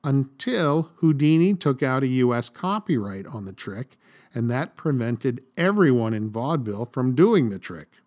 until 0.02 0.90
Houdini 0.96 1.54
took 1.54 1.82
out 1.82 2.02
a 2.02 2.08
U.S. 2.08 2.48
copyright 2.48 3.26
on 3.26 3.44
the 3.44 3.52
trick, 3.52 3.96
and 4.34 4.50
that 4.50 4.76
prevented 4.76 5.42
everyone 5.56 6.14
in 6.14 6.30
vaudeville 6.30 6.86
from 6.86 7.14
doing 7.14 7.50
the 7.50 7.58
trick. 7.58 7.98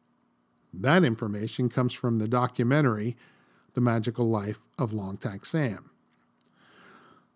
That 0.74 1.04
information 1.04 1.70
comes 1.70 1.94
from 1.94 2.18
the 2.18 2.28
documentary 2.28 3.16
The 3.76 3.82
Magical 3.82 4.28
Life 4.28 4.66
of 4.80 4.92
Long 4.92 5.18
Tack 5.18 5.46
Sam. 5.46 5.92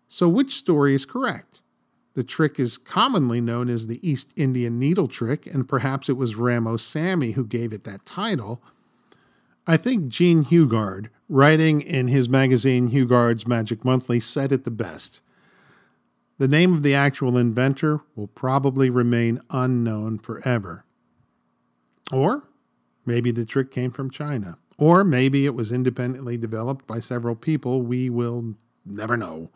So, 0.08 0.28
which 0.28 0.54
story 0.54 0.94
is 0.94 1.06
correct? 1.06 1.60
The 2.14 2.24
trick 2.24 2.58
is 2.58 2.78
commonly 2.78 3.40
known 3.40 3.68
as 3.68 3.86
the 3.86 4.06
East 4.08 4.32
Indian 4.34 4.78
needle 4.78 5.06
trick, 5.06 5.46
and 5.46 5.68
perhaps 5.68 6.08
it 6.08 6.16
was 6.16 6.34
Ramo 6.34 6.76
Samee 6.76 7.34
who 7.34 7.46
gave 7.46 7.72
it 7.72 7.84
that 7.84 8.04
title 8.04 8.60
I 9.70 9.76
think 9.76 10.08
Jean 10.08 10.46
Hugard, 10.46 11.10
writing 11.28 11.82
in 11.82 12.08
his 12.08 12.26
magazine 12.26 12.90
Hugard's 12.90 13.46
Magic 13.46 13.84
Monthly, 13.84 14.18
said 14.18 14.50
it 14.50 14.64
the 14.64 14.70
best. 14.70 15.20
The 16.38 16.48
name 16.48 16.72
of 16.72 16.82
the 16.82 16.94
actual 16.94 17.36
inventor 17.36 18.00
will 18.16 18.28
probably 18.28 18.88
remain 18.88 19.42
unknown 19.50 20.20
forever. 20.20 20.86
Or 22.10 22.44
maybe 23.04 23.30
the 23.30 23.44
trick 23.44 23.70
came 23.70 23.90
from 23.90 24.10
China. 24.10 24.56
Or 24.78 25.04
maybe 25.04 25.44
it 25.44 25.54
was 25.54 25.70
independently 25.70 26.38
developed 26.38 26.86
by 26.86 27.00
several 27.00 27.34
people. 27.34 27.82
We 27.82 28.08
will 28.08 28.54
never 28.86 29.18
know. 29.18 29.50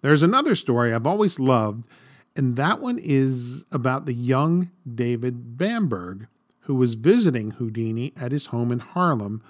There's 0.00 0.22
another 0.22 0.54
story 0.54 0.94
I've 0.94 1.08
always 1.08 1.40
loved, 1.40 1.88
and 2.36 2.54
that 2.54 2.78
one 2.80 3.00
is 3.02 3.64
about 3.72 4.06
the 4.06 4.14
young 4.14 4.70
David 4.88 5.58
Bamberg, 5.58 6.28
who 6.66 6.74
was 6.74 6.94
visiting 6.94 7.52
Houdini 7.52 8.12
at 8.16 8.32
his 8.32 8.46
home 8.46 8.72
in 8.72 8.80
Harlem 8.80 9.40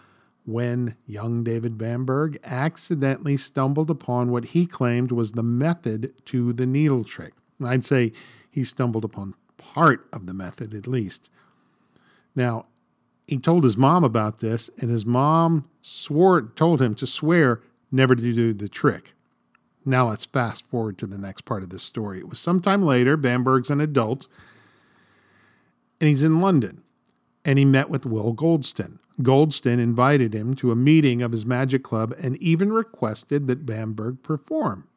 when 0.45 0.97
young 1.07 1.43
David 1.43 1.79
Bamberg 1.79 2.39
accidentally 2.45 3.39
stumbled 3.39 3.91
upon 3.91 4.31
what 4.31 4.47
he 4.47 4.67
claimed 4.67 5.11
was 5.11 5.33
the 5.33 5.43
method 5.43 6.13
to 6.27 6.53
the 6.53 6.67
needle 6.67 7.05
trick. 7.05 7.33
I'd 7.65 7.87
say 7.87 8.13
he 8.51 8.65
stumbled 8.65 9.03
upon 9.03 9.35
part 9.57 10.07
of 10.13 10.27
the 10.27 10.35
method 10.35 10.75
at 10.75 10.87
least. 10.87 11.31
Now, 12.35 12.67
he 13.27 13.39
told 13.39 13.65
his 13.65 13.79
mom 13.79 14.05
about 14.05 14.39
this, 14.39 14.69
and 14.79 14.91
his 14.91 15.07
mom 15.07 15.69
swore 15.81 16.43
told 16.43 16.83
him 16.83 16.95
to 16.97 17.07
swear 17.07 17.63
never 17.91 18.15
to 18.15 18.33
do 18.35 18.53
the 18.53 18.69
trick. 18.69 19.15
Now 19.87 20.11
let's 20.11 20.27
fast 20.27 20.67
forward 20.67 20.99
to 20.99 21.07
the 21.07 21.19
next 21.19 21.47
part 21.47 21.63
of 21.63 21.71
this 21.71 21.83
story. 21.83 22.19
It 22.19 22.29
was 22.29 22.39
sometime 22.39 22.83
later, 22.83 23.17
Bamberg's 23.17 23.71
an 23.71 23.81
adult, 23.81 24.29
and 25.99 26.11
he's 26.11 26.23
in 26.23 26.43
London 26.43 26.83
and 27.47 27.61
he 27.61 27.65
met 27.65 27.89
with 27.89 28.05
Will 28.05 28.35
Goldston. 28.35 28.99
Goldston 29.23 29.79
invited 29.79 30.35
him 30.35 30.55
to 30.57 30.73
a 30.73 30.77
meeting 30.77 31.23
of 31.23 31.31
his 31.31 31.47
magic 31.47 31.85
club 31.85 32.13
and 32.21 32.37
even 32.39 32.73
requested 32.73 33.47
that 33.47 33.65
Bamberg 33.65 34.23
perform. 34.25 34.89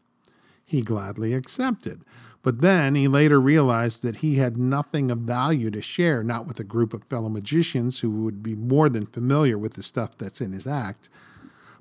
He 0.66 0.82
gladly 0.82 1.34
accepted, 1.34 2.02
but 2.42 2.62
then 2.62 2.96
he 2.96 3.08
later 3.08 3.40
realized 3.40 4.02
that 4.02 4.18
he 4.18 4.36
had 4.36 4.58
nothing 4.58 5.12
of 5.12 5.20
value 5.20 5.70
to 5.70 5.82
share, 5.82 6.24
not 6.24 6.48
with 6.48 6.60
a 6.60 6.64
group 6.64 6.94
of 6.94 7.04
fellow 7.04 7.30
magicians 7.30 8.00
who 8.00 8.10
would 8.24 8.42
be 8.42 8.56
more 8.56 8.90
than 8.90 9.06
familiar 9.06 9.58
with 9.58 9.76
the 9.76 9.84
stuff 9.84 10.18
that's 10.18 10.42
in 10.42 10.52
his 10.52 10.66
act. 10.66 11.08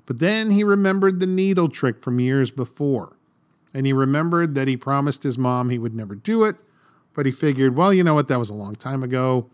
But 0.05 0.19
then 0.19 0.51
he 0.51 0.63
remembered 0.63 1.19
the 1.19 1.27
needle 1.27 1.69
trick 1.69 2.01
from 2.01 2.19
years 2.19 2.51
before, 2.51 3.17
and 3.73 3.87
he 3.87 3.93
remembered 3.93 4.53
that 4.53 4.67
he 4.67 4.77
promised 4.77 5.23
his 5.23 5.37
mom 5.37 5.71
he 5.71 5.79
would 5.79 5.95
never 5.95 6.15
do 6.15 6.43
it, 6.43 6.57
but 7.15 7.25
he 7.25 7.31
figured, 7.31 7.75
well, 7.75 7.91
you 7.91 8.03
know 8.03 8.13
what, 8.13 8.27
that 8.27 8.39
was 8.39 8.51
a 8.51 8.55
long 8.55 8.75
time 8.75 9.01
ago. 9.03 9.49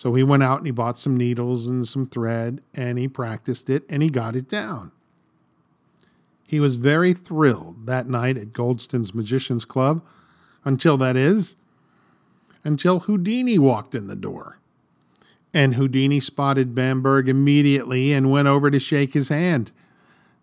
So 0.00 0.14
he 0.14 0.22
went 0.22 0.42
out 0.42 0.56
and 0.56 0.66
he 0.66 0.72
bought 0.72 0.98
some 0.98 1.14
needles 1.14 1.66
and 1.66 1.86
some 1.86 2.06
thread 2.06 2.62
and 2.72 2.98
he 2.98 3.06
practiced 3.06 3.68
it 3.68 3.82
and 3.90 4.02
he 4.02 4.08
got 4.08 4.34
it 4.34 4.48
down. 4.48 4.92
He 6.48 6.58
was 6.58 6.76
very 6.76 7.12
thrilled 7.12 7.84
that 7.84 8.08
night 8.08 8.38
at 8.38 8.54
Goldston's 8.54 9.14
Magicians 9.14 9.66
Club, 9.66 10.02
until 10.64 10.96
that 10.96 11.18
is, 11.18 11.56
until 12.64 13.00
Houdini 13.00 13.58
walked 13.58 13.94
in 13.94 14.06
the 14.06 14.16
door. 14.16 14.56
And 15.52 15.74
Houdini 15.74 16.18
spotted 16.18 16.74
Bamberg 16.74 17.28
immediately 17.28 18.10
and 18.14 18.32
went 18.32 18.48
over 18.48 18.70
to 18.70 18.80
shake 18.80 19.12
his 19.12 19.28
hand. 19.28 19.70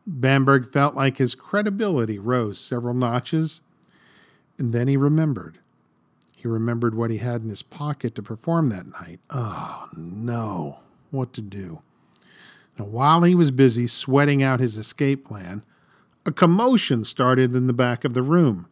Bamberg 0.05 0.71
felt 0.71 0.93
like 0.93 1.17
his 1.17 1.33
credibility 1.33 2.19
rose 2.19 2.59
several 2.59 2.93
notches, 2.93 3.61
and 4.59 4.71
then 4.71 4.87
he 4.87 4.95
remembered. 4.95 5.57
Remembered 6.47 6.95
what 6.95 7.11
he 7.11 7.17
had 7.17 7.41
in 7.41 7.49
his 7.49 7.61
pocket 7.61 8.15
to 8.15 8.23
perform 8.23 8.69
that 8.69 8.87
night. 8.87 9.19
Oh, 9.29 9.87
no. 9.95 10.79
What 11.11 11.33
to 11.33 11.41
do? 11.41 11.81
Now, 12.77 12.85
while 12.85 13.23
he 13.23 13.35
was 13.35 13.51
busy 13.51 13.87
sweating 13.87 14.43
out 14.43 14.59
his 14.59 14.77
escape 14.77 15.25
plan, 15.25 15.63
a 16.25 16.31
commotion 16.31 17.03
started 17.03 17.55
in 17.55 17.67
the 17.67 17.73
back 17.73 18.03
of 18.03 18.13
the 18.13 18.21
room. 18.21 18.67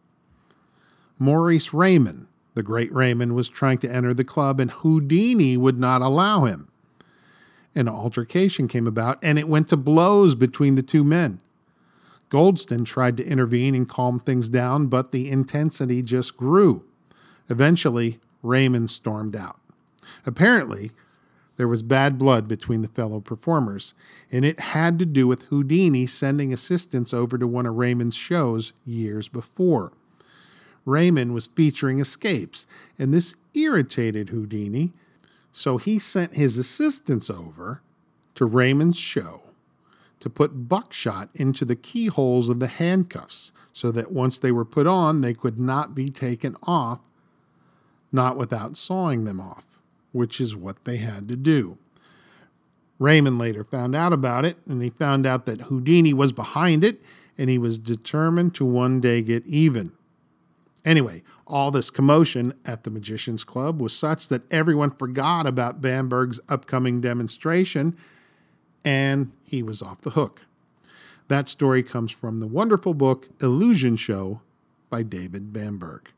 Maurice 1.17 1.73
Raymond, 1.73 2.27
the 2.53 2.63
great 2.63 2.93
Raymond, 2.93 3.35
was 3.35 3.49
trying 3.49 3.77
to 3.79 3.91
enter 3.91 4.13
the 4.13 4.23
club, 4.23 4.59
and 4.59 4.69
Houdini 4.71 5.57
would 5.57 5.79
not 5.79 6.01
allow 6.01 6.43
him. 6.45 6.69
An 7.73 7.87
altercation 7.87 8.67
came 8.67 8.87
about, 8.87 9.17
and 9.23 9.39
it 9.39 9.47
went 9.47 9.69
to 9.69 9.77
blows 9.77 10.35
between 10.35 10.75
the 10.75 10.83
two 10.83 11.03
men. 11.03 11.41
Goldston 12.29 12.85
tried 12.85 13.17
to 13.17 13.25
intervene 13.25 13.75
and 13.75 13.87
calm 13.87 14.19
things 14.19 14.49
down, 14.49 14.87
but 14.87 15.11
the 15.11 15.29
intensity 15.29 16.01
just 16.01 16.35
grew. 16.35 16.83
Eventually, 17.49 18.19
Raymond 18.41 18.89
stormed 18.89 19.35
out. 19.35 19.59
Apparently, 20.25 20.91
there 21.57 21.67
was 21.67 21.83
bad 21.83 22.17
blood 22.17 22.47
between 22.47 22.81
the 22.81 22.89
fellow 22.89 23.19
performers, 23.19 23.93
and 24.31 24.43
it 24.43 24.59
had 24.59 24.99
to 24.99 25.05
do 25.05 25.27
with 25.27 25.43
Houdini 25.43 26.05
sending 26.05 26.51
assistants 26.51 27.13
over 27.13 27.37
to 27.37 27.47
one 27.47 27.65
of 27.65 27.75
Raymond's 27.75 28.15
shows 28.15 28.73
years 28.83 29.27
before. 29.29 29.93
Raymond 30.85 31.33
was 31.33 31.47
featuring 31.47 31.99
escapes, 31.99 32.67
and 32.99 33.13
this 33.13 33.35
irritated 33.53 34.29
Houdini, 34.29 34.91
so 35.51 35.77
he 35.77 35.97
sent 35.97 36.35
his 36.35 36.57
assistants 36.57 37.29
over 37.29 37.81
to 38.35 38.45
Raymond's 38.45 38.97
show 38.99 39.41
to 40.19 40.29
put 40.29 40.67
buckshot 40.67 41.29
into 41.33 41.65
the 41.65 41.75
keyholes 41.75 42.49
of 42.49 42.59
the 42.59 42.67
handcuffs 42.67 43.51
so 43.71 43.91
that 43.91 44.11
once 44.11 44.39
they 44.39 44.51
were 44.51 44.65
put 44.65 44.87
on, 44.87 45.21
they 45.21 45.33
could 45.33 45.59
not 45.59 45.95
be 45.95 46.09
taken 46.09 46.57
off, 46.63 46.99
not 48.11 48.37
without 48.37 48.77
sawing 48.77 49.25
them 49.25 49.39
off, 49.39 49.79
which 50.11 50.39
is 50.39 50.55
what 50.55 50.83
they 50.85 50.97
had 50.97 51.27
to 51.29 51.35
do. 51.35 51.77
Raymond 52.97 53.37
later 53.37 53.63
found 53.63 53.95
out 53.95 54.13
about 54.13 54.45
it, 54.45 54.57
and 54.65 54.81
he 54.81 54.89
found 54.89 55.25
out 55.25 55.45
that 55.45 55.61
Houdini 55.61 56.13
was 56.13 56.31
behind 56.31 56.83
it, 56.83 57.01
and 57.37 57.49
he 57.49 57.57
was 57.57 57.77
determined 57.77 58.55
to 58.55 58.65
one 58.65 59.01
day 59.01 59.21
get 59.21 59.45
even. 59.45 59.91
Anyway, 60.85 61.23
all 61.47 61.71
this 61.71 61.89
commotion 61.89 62.53
at 62.65 62.83
the 62.83 62.91
Magicians 62.91 63.43
Club 63.43 63.81
was 63.81 63.93
such 63.93 64.29
that 64.29 64.49
everyone 64.51 64.91
forgot 64.91 65.45
about 65.45 65.81
Bamberg's 65.81 66.39
upcoming 66.47 67.01
demonstration, 67.01 67.97
and 68.85 69.31
he 69.43 69.61
was 69.61 69.81
off 69.81 70.01
the 70.01 70.11
hook. 70.11 70.45
That 71.27 71.49
story 71.49 71.83
comes 71.83 72.11
from 72.11 72.39
the 72.39 72.47
wonderful 72.47 72.93
book 72.93 73.29
Illusion 73.41 73.95
Show 73.95 74.41
by 74.89 75.01
David 75.03 75.51
Bamberg. 75.51 76.11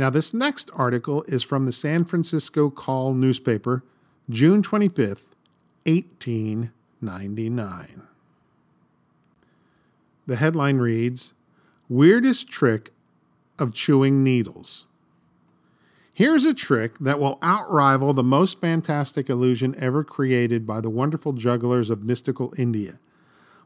Now, 0.00 0.08
this 0.08 0.32
next 0.32 0.70
article 0.72 1.24
is 1.28 1.42
from 1.42 1.66
the 1.66 1.72
San 1.72 2.06
Francisco 2.06 2.70
Call 2.70 3.12
newspaper 3.12 3.84
June 4.30 4.62
25th, 4.62 5.34
1899. 5.84 8.02
The 10.26 10.36
headline 10.36 10.78
reads 10.78 11.34
Weirdest 11.90 12.48
Trick 12.48 12.94
of 13.58 13.74
Chewing 13.74 14.24
Needles. 14.24 14.86
Here's 16.14 16.46
a 16.46 16.54
trick 16.54 16.98
that 16.98 17.20
will 17.20 17.38
outrival 17.42 18.14
the 18.14 18.22
most 18.22 18.58
fantastic 18.58 19.28
illusion 19.28 19.74
ever 19.76 20.02
created 20.02 20.66
by 20.66 20.80
the 20.80 20.88
wonderful 20.88 21.34
jugglers 21.34 21.90
of 21.90 22.04
mystical 22.04 22.54
India. 22.56 22.98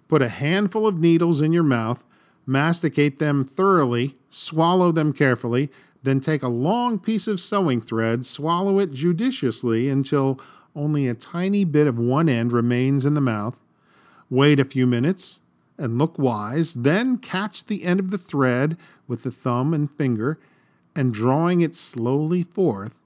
Put 0.08 0.20
a 0.20 0.28
handful 0.28 0.84
of 0.84 0.98
needles 0.98 1.40
in 1.40 1.52
your 1.52 1.62
mouth, 1.62 2.04
masticate 2.44 3.20
them 3.20 3.44
thoroughly, 3.44 4.16
swallow 4.30 4.90
them 4.90 5.12
carefully, 5.12 5.70
then 6.04 6.20
take 6.20 6.42
a 6.42 6.48
long 6.48 6.98
piece 6.98 7.26
of 7.26 7.40
sewing 7.40 7.80
thread, 7.80 8.24
swallow 8.24 8.78
it 8.78 8.92
judiciously 8.92 9.88
until 9.88 10.38
only 10.76 11.08
a 11.08 11.14
tiny 11.14 11.64
bit 11.64 11.86
of 11.86 11.98
one 11.98 12.28
end 12.28 12.52
remains 12.52 13.04
in 13.04 13.14
the 13.14 13.20
mouth. 13.20 13.60
Wait 14.30 14.60
a 14.60 14.64
few 14.64 14.86
minutes 14.86 15.40
and 15.78 15.98
look 15.98 16.18
wise, 16.18 16.74
then 16.74 17.16
catch 17.18 17.64
the 17.64 17.84
end 17.84 17.98
of 17.98 18.10
the 18.10 18.18
thread 18.18 18.76
with 19.08 19.22
the 19.22 19.30
thumb 19.30 19.74
and 19.74 19.90
finger, 19.90 20.38
and 20.94 21.12
drawing 21.12 21.60
it 21.60 21.74
slowly 21.74 22.42
forth, 22.42 23.00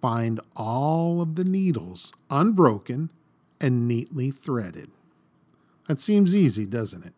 find 0.00 0.40
all 0.56 1.20
of 1.20 1.36
the 1.36 1.44
needles 1.44 2.12
unbroken 2.30 3.10
and 3.60 3.86
neatly 3.86 4.30
threaded. 4.30 4.90
That 5.86 6.00
seems 6.00 6.34
easy, 6.34 6.66
doesn't 6.66 7.04
it? 7.04 7.12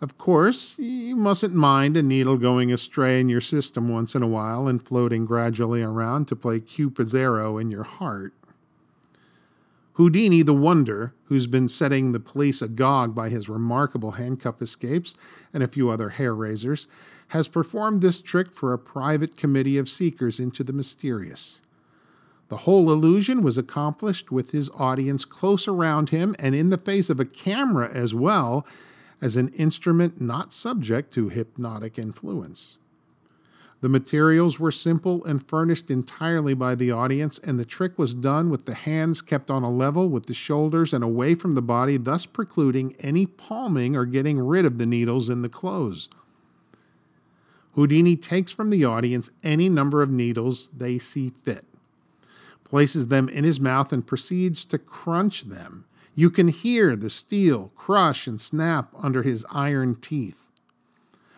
Of 0.00 0.16
course, 0.16 0.78
you 0.78 1.14
mustn't 1.14 1.54
mind 1.54 1.94
a 1.94 2.02
needle 2.02 2.38
going 2.38 2.72
astray 2.72 3.20
in 3.20 3.28
your 3.28 3.42
system 3.42 3.90
once 3.90 4.14
in 4.14 4.22
a 4.22 4.28
while 4.28 4.66
and 4.66 4.82
floating 4.82 5.26
gradually 5.26 5.82
around 5.82 6.26
to 6.28 6.36
play 6.36 6.58
Cupid's 6.58 7.14
arrow 7.14 7.58
in 7.58 7.70
your 7.70 7.82
heart. 7.82 8.32
Houdini, 9.94 10.42
the 10.42 10.54
wonder, 10.54 11.12
who's 11.24 11.46
been 11.46 11.68
setting 11.68 12.12
the 12.12 12.20
police 12.20 12.62
agog 12.62 13.14
by 13.14 13.28
his 13.28 13.50
remarkable 13.50 14.12
handcuff 14.12 14.62
escapes 14.62 15.14
and 15.52 15.62
a 15.62 15.68
few 15.68 15.90
other 15.90 16.10
hair 16.10 16.34
raisers, 16.34 16.86
has 17.28 17.48
performed 17.48 18.00
this 18.00 18.22
trick 18.22 18.50
for 18.50 18.72
a 18.72 18.78
private 18.78 19.36
committee 19.36 19.76
of 19.76 19.90
seekers 19.90 20.40
into 20.40 20.64
the 20.64 20.72
mysterious. 20.72 21.60
The 22.48 22.58
whole 22.58 22.90
illusion 22.90 23.42
was 23.42 23.58
accomplished 23.58 24.32
with 24.32 24.52
his 24.52 24.70
audience 24.70 25.26
close 25.26 25.68
around 25.68 26.08
him 26.08 26.34
and 26.38 26.54
in 26.54 26.70
the 26.70 26.78
face 26.78 27.10
of 27.10 27.20
a 27.20 27.26
camera 27.26 27.90
as 27.92 28.14
well 28.14 28.66
as 29.20 29.36
an 29.36 29.48
instrument 29.50 30.20
not 30.20 30.52
subject 30.52 31.12
to 31.14 31.28
hypnotic 31.28 31.98
influence. 31.98 32.78
The 33.80 33.88
materials 33.88 34.60
were 34.60 34.70
simple 34.70 35.24
and 35.24 35.46
furnished 35.46 35.90
entirely 35.90 36.52
by 36.52 36.74
the 36.74 36.90
audience, 36.90 37.38
and 37.38 37.58
the 37.58 37.64
trick 37.64 37.98
was 37.98 38.12
done 38.12 38.50
with 38.50 38.66
the 38.66 38.74
hands 38.74 39.22
kept 39.22 39.50
on 39.50 39.62
a 39.62 39.70
level 39.70 40.10
with 40.10 40.26
the 40.26 40.34
shoulders 40.34 40.92
and 40.92 41.02
away 41.02 41.34
from 41.34 41.52
the 41.52 41.62
body, 41.62 41.96
thus 41.96 42.26
precluding 42.26 42.94
any 43.00 43.24
palming 43.24 43.96
or 43.96 44.04
getting 44.04 44.38
rid 44.38 44.66
of 44.66 44.76
the 44.76 44.84
needles 44.84 45.30
in 45.30 45.40
the 45.40 45.48
clothes. 45.48 46.10
Houdini 47.74 48.16
takes 48.16 48.52
from 48.52 48.68
the 48.68 48.84
audience 48.84 49.30
any 49.42 49.70
number 49.70 50.02
of 50.02 50.10
needles 50.10 50.68
they 50.76 50.98
see 50.98 51.32
fit, 51.42 51.64
places 52.64 53.06
them 53.06 53.30
in 53.30 53.44
his 53.44 53.60
mouth, 53.60 53.92
and 53.94 54.06
proceeds 54.06 54.66
to 54.66 54.78
crunch 54.78 55.44
them. 55.44 55.86
You 56.20 56.28
can 56.28 56.48
hear 56.48 56.96
the 56.96 57.08
steel 57.08 57.72
crush 57.74 58.26
and 58.26 58.38
snap 58.38 58.92
under 58.94 59.22
his 59.22 59.46
iron 59.50 59.94
teeth. 59.94 60.50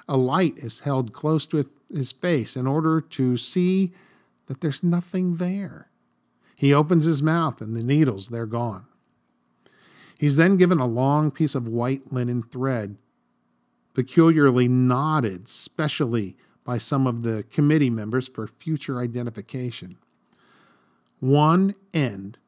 A 0.08 0.16
light 0.16 0.58
is 0.58 0.80
held 0.80 1.12
close 1.12 1.46
to 1.46 1.70
his 1.88 2.10
face 2.10 2.56
in 2.56 2.66
order 2.66 3.00
to 3.00 3.36
see 3.36 3.92
that 4.46 4.60
there's 4.60 4.82
nothing 4.82 5.36
there. 5.36 5.88
He 6.56 6.74
opens 6.74 7.04
his 7.04 7.22
mouth 7.22 7.60
and 7.60 7.76
the 7.76 7.84
needles, 7.84 8.30
they're 8.30 8.44
gone. 8.44 8.86
He's 10.18 10.34
then 10.34 10.56
given 10.56 10.80
a 10.80 10.86
long 10.86 11.30
piece 11.30 11.54
of 11.54 11.68
white 11.68 12.12
linen 12.12 12.42
thread, 12.42 12.96
peculiarly 13.94 14.66
knotted, 14.66 15.46
specially 15.46 16.36
by 16.64 16.78
some 16.78 17.06
of 17.06 17.22
the 17.22 17.44
committee 17.52 17.88
members 17.88 18.26
for 18.26 18.48
future 18.48 18.98
identification. 18.98 19.98
One 21.20 21.76
end 21.94 22.38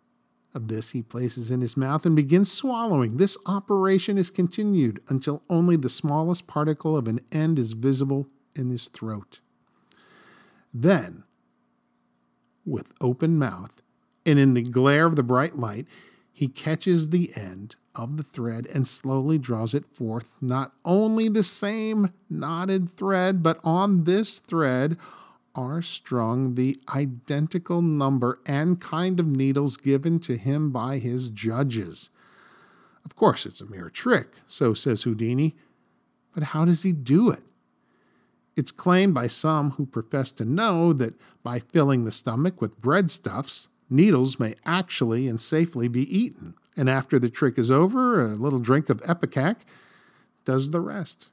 of 0.55 0.69
this 0.69 0.91
he 0.91 1.03
places 1.03 1.51
in 1.51 1.61
his 1.61 1.77
mouth 1.77 2.07
and 2.07 2.15
begins 2.15 2.53
swallowing. 2.53 3.17
This 3.17 3.37
operation 3.47 4.17
is 4.17 4.31
continued 4.31 5.01
until 5.09 5.43
only 5.51 5.77
the 5.77 5.89
smallest 5.89 6.47
particle 6.47 6.97
of 6.97 7.09
an 7.09 7.21
end 7.33 7.59
is 7.59 7.73
visible 7.73 8.29
in 8.55 8.71
his 8.71 8.89
throat. 8.89 9.41
Then, 10.73 11.25
with 12.65 12.93
open 13.01 13.39
mouth 13.39 13.83
and 14.25 14.39
in 14.39 14.55
the 14.55 14.63
glare 14.63 15.07
of 15.07 15.17
the 15.17 15.23
bright 15.23 15.59
light, 15.59 15.87
he 16.33 16.49
catches 16.49 17.11
the 17.11 17.33
end 17.37 17.77
of 17.95 18.17
the 18.17 18.25
thread 18.25 18.67
and 18.67 18.87
slowly 18.87 19.39
draws 19.39 19.75
it 19.75 19.87
forth. 19.87 20.39
Not 20.41 20.73
only 20.85 21.29
the 21.29 21.45
same 21.45 22.13
knotted 22.29 22.89
thread, 22.89 23.43
but 23.43 23.61
on 23.63 24.05
this 24.05 24.41
thread 24.41 24.97
are 25.55 25.83
strung 25.83 26.55
the 26.55 26.79
identical 26.89 27.81
number 27.81 28.41
and 28.47 28.81
kind 28.81 29.21
of 29.21 29.27
needles 29.27 29.77
given 29.77 30.19
to 30.21 30.37
him 30.37 30.71
by 30.71 30.99
his 30.99 31.29
judges. 31.29 32.11
Of 33.05 33.15
course, 33.15 33.47
it's 33.47 33.61
a 33.61 33.67
mere 33.67 33.91
trick, 33.91 34.29
so 34.47 34.75
says 34.75 35.03
Houdini, 35.03 35.55
but 36.33 36.45
how 36.45 36.65
does 36.65 36.83
he 36.83 36.93
do 36.93 37.31
it? 37.31 37.43
It's 38.57 38.71
claimed 38.71 39.15
by 39.15 39.27
some 39.27 39.73
who 39.73 39.87
profess 39.87 40.31
to 40.33 40.45
know 40.45 40.93
that 40.93 41.15
by 41.43 41.59
filling 41.59 42.05
the 42.05 42.11
stomach 42.11 42.61
with 42.61 42.81
breadstuffs, 42.81 43.69
needles 43.91 44.39
may 44.39 44.55
actually 44.65 45.29
and 45.29 45.41
safely 45.41 45.89
be 45.89 46.17
eaten. 46.17 46.55
And 46.77 46.89
after 46.89 47.19
the 47.19 47.31
trick 47.31 47.59
is 47.59 47.71
over, 47.71 48.21
a 48.21 48.35
little 48.35 48.59
drink 48.59 48.91
of 48.91 49.01
ipecac 49.03 49.59
does 50.45 50.71
the 50.71 50.81
rest. 50.81 51.31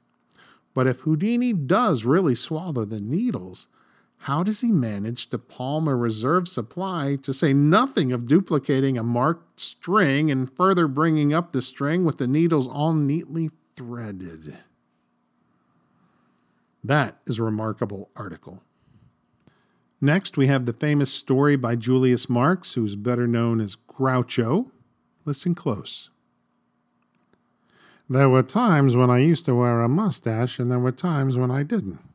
But 0.74 0.86
if 0.86 1.00
Houdini 1.00 1.52
does 1.52 2.04
really 2.04 2.34
swallow 2.34 2.84
the 2.84 3.00
needles, 3.00 3.68
how 4.22 4.44
does 4.44 4.60
he 4.60 4.70
manage 4.70 5.28
to 5.30 5.38
palm 5.38 5.88
a 5.88 5.96
reserve 5.96 6.46
supply, 6.46 7.16
to 7.22 7.34
say 7.34 7.52
nothing 7.52 8.12
of 8.12 8.28
duplicating 8.28 8.96
a 8.96 9.02
marked 9.02 9.58
string 9.58 10.30
and 10.30 10.54
further 10.56 10.86
bringing 10.86 11.34
up 11.34 11.50
the 11.50 11.60
string 11.60 12.04
with 12.04 12.18
the 12.18 12.28
needles 12.28 12.68
all 12.68 12.92
neatly 12.92 13.50
threaded? 13.74 14.58
That 16.84 17.16
is 17.26 17.40
a 17.40 17.42
remarkable 17.42 18.10
article. 18.14 18.62
Next, 20.00 20.36
we 20.36 20.46
have 20.46 20.66
the 20.66 20.72
famous 20.72 21.12
story 21.12 21.56
by 21.56 21.74
Julius 21.74 22.28
Marx, 22.28 22.74
who's 22.74 22.94
better 22.94 23.26
known 23.26 23.60
as 23.60 23.76
Groucho. 23.88 24.70
Listen 25.24 25.56
close. 25.56 26.10
There 28.08 28.28
were 28.28 28.44
times 28.44 28.94
when 28.94 29.10
I 29.10 29.18
used 29.18 29.46
to 29.46 29.54
wear 29.56 29.80
a 29.80 29.88
mustache, 29.88 30.60
and 30.60 30.70
there 30.70 30.78
were 30.78 30.92
times 30.92 31.36
when 31.36 31.50
I 31.50 31.64
didn't. 31.64 32.11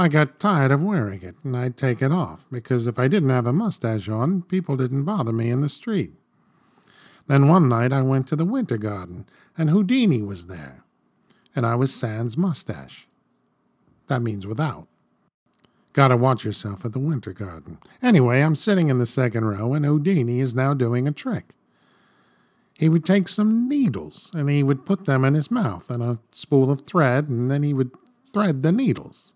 I 0.00 0.08
got 0.08 0.40
tired 0.40 0.70
of 0.70 0.82
wearing 0.82 1.20
it, 1.20 1.36
and 1.44 1.54
I'd 1.54 1.76
take 1.76 2.00
it 2.00 2.10
off, 2.10 2.46
because 2.50 2.86
if 2.86 2.98
I 2.98 3.06
didn't 3.06 3.28
have 3.28 3.44
a 3.44 3.52
mustache 3.52 4.08
on, 4.08 4.40
people 4.40 4.74
didn't 4.78 5.04
bother 5.04 5.30
me 5.30 5.50
in 5.50 5.60
the 5.60 5.68
street. 5.68 6.14
Then 7.26 7.48
one 7.48 7.68
night 7.68 7.92
I 7.92 8.00
went 8.00 8.26
to 8.28 8.36
the 8.36 8.46
Winter 8.46 8.78
Garden, 8.78 9.26
and 9.58 9.68
Houdini 9.68 10.22
was 10.22 10.46
there, 10.46 10.84
and 11.54 11.66
I 11.66 11.74
was 11.74 11.94
sans 11.94 12.38
mustache. 12.38 13.06
That 14.06 14.22
means 14.22 14.46
without. 14.46 14.88
Gotta 15.92 16.16
watch 16.16 16.46
yourself 16.46 16.86
at 16.86 16.94
the 16.94 16.98
Winter 16.98 17.34
Garden. 17.34 17.78
Anyway, 18.02 18.40
I'm 18.40 18.56
sitting 18.56 18.88
in 18.88 18.96
the 18.96 19.04
second 19.04 19.44
row, 19.44 19.74
and 19.74 19.84
Houdini 19.84 20.40
is 20.40 20.54
now 20.54 20.72
doing 20.72 21.06
a 21.06 21.12
trick. 21.12 21.52
He 22.78 22.88
would 22.88 23.04
take 23.04 23.28
some 23.28 23.68
needles, 23.68 24.30
and 24.32 24.48
he 24.48 24.62
would 24.62 24.86
put 24.86 25.04
them 25.04 25.26
in 25.26 25.34
his 25.34 25.50
mouth 25.50 25.90
and 25.90 26.02
a 26.02 26.20
spool 26.32 26.70
of 26.70 26.86
thread, 26.86 27.28
and 27.28 27.50
then 27.50 27.62
he 27.62 27.74
would 27.74 27.90
thread 28.32 28.62
the 28.62 28.72
needles. 28.72 29.34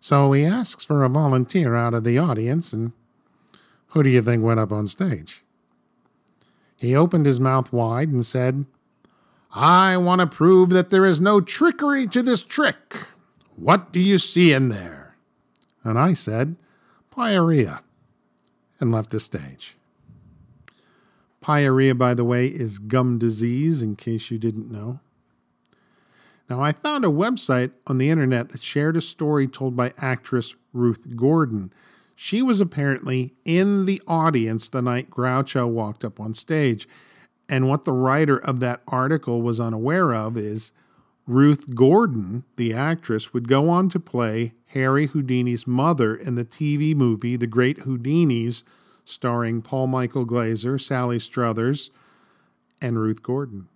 So 0.00 0.32
he 0.32 0.44
asks 0.44 0.82
for 0.82 1.04
a 1.04 1.10
volunteer 1.10 1.74
out 1.76 1.92
of 1.92 2.04
the 2.04 2.18
audience, 2.18 2.72
and 2.72 2.92
who 3.88 4.02
do 4.02 4.08
you 4.08 4.22
think 4.22 4.42
went 4.42 4.58
up 4.58 4.72
on 4.72 4.88
stage? 4.88 5.42
He 6.78 6.96
opened 6.96 7.26
his 7.26 7.38
mouth 7.38 7.72
wide 7.72 8.08
and 8.08 8.24
said, 8.24 8.64
I 9.52 9.98
want 9.98 10.20
to 10.20 10.26
prove 10.26 10.70
that 10.70 10.90
there 10.90 11.04
is 11.04 11.20
no 11.20 11.40
trickery 11.40 12.06
to 12.06 12.22
this 12.22 12.42
trick. 12.42 12.96
What 13.56 13.92
do 13.92 14.00
you 14.00 14.16
see 14.16 14.52
in 14.52 14.70
there? 14.70 15.16
And 15.84 15.98
I 15.98 16.14
said, 16.14 16.56
Pyorrhea, 17.14 17.80
and 18.78 18.90
left 18.90 19.10
the 19.10 19.20
stage. 19.20 19.76
Pyorrhea, 21.42 21.94
by 21.94 22.14
the 22.14 22.24
way, 22.24 22.46
is 22.46 22.78
gum 22.78 23.18
disease, 23.18 23.82
in 23.82 23.96
case 23.96 24.30
you 24.30 24.38
didn't 24.38 24.70
know. 24.70 25.00
Now, 26.50 26.60
I 26.60 26.72
found 26.72 27.04
a 27.04 27.08
website 27.08 27.74
on 27.86 27.98
the 27.98 28.10
internet 28.10 28.48
that 28.50 28.60
shared 28.60 28.96
a 28.96 29.00
story 29.00 29.46
told 29.46 29.76
by 29.76 29.92
actress 29.98 30.56
Ruth 30.72 31.14
Gordon. 31.14 31.72
She 32.16 32.42
was 32.42 32.60
apparently 32.60 33.34
in 33.44 33.86
the 33.86 34.02
audience 34.08 34.68
the 34.68 34.82
night 34.82 35.10
Groucho 35.10 35.68
walked 35.68 36.04
up 36.04 36.18
on 36.18 36.34
stage. 36.34 36.88
And 37.48 37.68
what 37.68 37.84
the 37.84 37.92
writer 37.92 38.36
of 38.36 38.58
that 38.60 38.82
article 38.88 39.42
was 39.42 39.60
unaware 39.60 40.12
of 40.12 40.36
is 40.36 40.72
Ruth 41.24 41.76
Gordon, 41.76 42.42
the 42.56 42.74
actress, 42.74 43.32
would 43.32 43.46
go 43.46 43.70
on 43.70 43.88
to 43.90 44.00
play 44.00 44.54
Harry 44.70 45.06
Houdini's 45.06 45.68
mother 45.68 46.16
in 46.16 46.34
the 46.34 46.44
TV 46.44 46.96
movie 46.96 47.36
The 47.36 47.46
Great 47.46 47.78
Houdinis, 47.80 48.64
starring 49.04 49.62
Paul 49.62 49.86
Michael 49.86 50.24
Glaser, 50.24 50.78
Sally 50.78 51.20
Struthers, 51.20 51.90
and 52.82 52.98
Ruth 52.98 53.22
Gordon. 53.22 53.69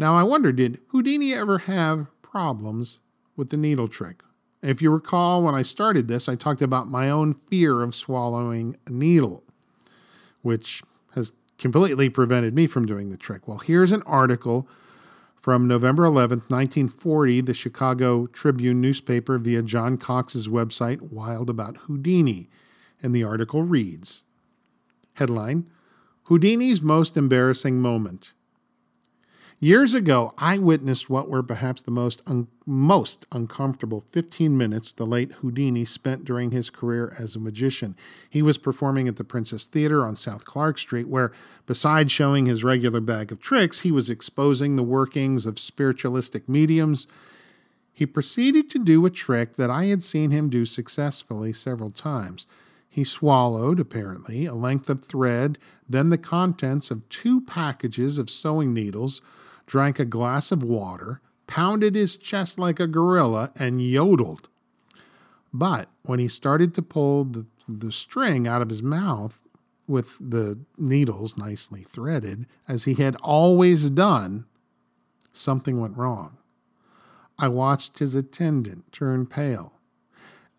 Now, 0.00 0.16
I 0.16 0.22
wonder 0.22 0.50
did 0.50 0.78
Houdini 0.88 1.34
ever 1.34 1.58
have 1.58 2.06
problems 2.22 3.00
with 3.36 3.50
the 3.50 3.58
needle 3.58 3.86
trick? 3.86 4.22
If 4.62 4.80
you 4.80 4.90
recall, 4.90 5.42
when 5.42 5.54
I 5.54 5.60
started 5.60 6.08
this, 6.08 6.26
I 6.26 6.36
talked 6.36 6.62
about 6.62 6.88
my 6.88 7.10
own 7.10 7.34
fear 7.34 7.82
of 7.82 7.94
swallowing 7.94 8.78
a 8.86 8.90
needle, 8.90 9.44
which 10.40 10.82
has 11.14 11.32
completely 11.58 12.08
prevented 12.08 12.54
me 12.54 12.66
from 12.66 12.86
doing 12.86 13.10
the 13.10 13.18
trick. 13.18 13.46
Well, 13.46 13.58
here's 13.58 13.92
an 13.92 14.02
article 14.06 14.66
from 15.36 15.68
November 15.68 16.04
11th, 16.04 16.48
1940, 16.48 17.42
the 17.42 17.52
Chicago 17.52 18.26
Tribune 18.28 18.80
newspaper 18.80 19.36
via 19.36 19.60
John 19.60 19.98
Cox's 19.98 20.48
website, 20.48 21.12
Wild 21.12 21.50
About 21.50 21.76
Houdini. 21.76 22.48
And 23.02 23.14
the 23.14 23.24
article 23.24 23.64
reads 23.64 24.24
Headline 25.12 25.66
Houdini's 26.28 26.80
Most 26.80 27.18
Embarrassing 27.18 27.82
Moment. 27.82 28.32
Years 29.62 29.92
ago, 29.92 30.32
I 30.38 30.56
witnessed 30.56 31.10
what 31.10 31.28
were 31.28 31.42
perhaps 31.42 31.82
the 31.82 31.90
most 31.90 32.22
un- 32.26 32.48
most 32.64 33.26
uncomfortable 33.30 34.06
15 34.10 34.56
minutes 34.56 34.94
the 34.94 35.04
late 35.04 35.32
Houdini 35.32 35.84
spent 35.84 36.24
during 36.24 36.50
his 36.50 36.70
career 36.70 37.14
as 37.18 37.36
a 37.36 37.40
magician. 37.40 37.94
He 38.30 38.40
was 38.40 38.56
performing 38.56 39.06
at 39.06 39.16
the 39.16 39.24
Princess 39.24 39.66
Theater 39.66 40.06
on 40.06 40.16
South 40.16 40.46
Clark 40.46 40.78
Street, 40.78 41.08
where, 41.08 41.30
besides 41.66 42.10
showing 42.10 42.46
his 42.46 42.64
regular 42.64 43.00
bag 43.00 43.30
of 43.30 43.38
tricks, 43.38 43.80
he 43.80 43.92
was 43.92 44.08
exposing 44.08 44.76
the 44.76 44.82
workings 44.82 45.44
of 45.44 45.58
spiritualistic 45.58 46.48
mediums. 46.48 47.06
He 47.92 48.06
proceeded 48.06 48.70
to 48.70 48.78
do 48.78 49.04
a 49.04 49.10
trick 49.10 49.56
that 49.56 49.68
I 49.68 49.84
had 49.86 50.02
seen 50.02 50.30
him 50.30 50.48
do 50.48 50.64
successfully 50.64 51.52
several 51.52 51.90
times. 51.90 52.46
He 52.88 53.04
swallowed, 53.04 53.78
apparently, 53.78 54.46
a 54.46 54.54
length 54.54 54.88
of 54.88 55.04
thread, 55.04 55.58
then 55.86 56.08
the 56.08 56.16
contents 56.16 56.90
of 56.90 57.06
two 57.10 57.42
packages 57.42 58.16
of 58.16 58.30
sewing 58.30 58.72
needles 58.72 59.20
drank 59.70 60.00
a 60.00 60.04
glass 60.04 60.50
of 60.50 60.64
water, 60.64 61.20
pounded 61.46 61.94
his 61.94 62.16
chest 62.16 62.58
like 62.58 62.80
a 62.80 62.88
gorilla, 62.88 63.52
and 63.54 63.80
yodeled. 63.80 64.48
But 65.52 65.88
when 66.02 66.18
he 66.18 66.26
started 66.26 66.74
to 66.74 66.82
pull 66.82 67.22
the, 67.22 67.46
the 67.68 67.92
string 67.92 68.48
out 68.48 68.62
of 68.62 68.68
his 68.68 68.82
mouth 68.82 69.40
with 69.86 70.18
the 70.18 70.58
needles 70.76 71.36
nicely 71.36 71.84
threaded, 71.84 72.46
as 72.66 72.82
he 72.82 72.94
had 72.94 73.14
always 73.22 73.90
done, 73.90 74.44
something 75.32 75.80
went 75.80 75.96
wrong. 75.96 76.36
I 77.38 77.46
watched 77.46 78.00
his 78.00 78.16
attendant 78.16 78.90
turn 78.90 79.24
pale. 79.24 79.74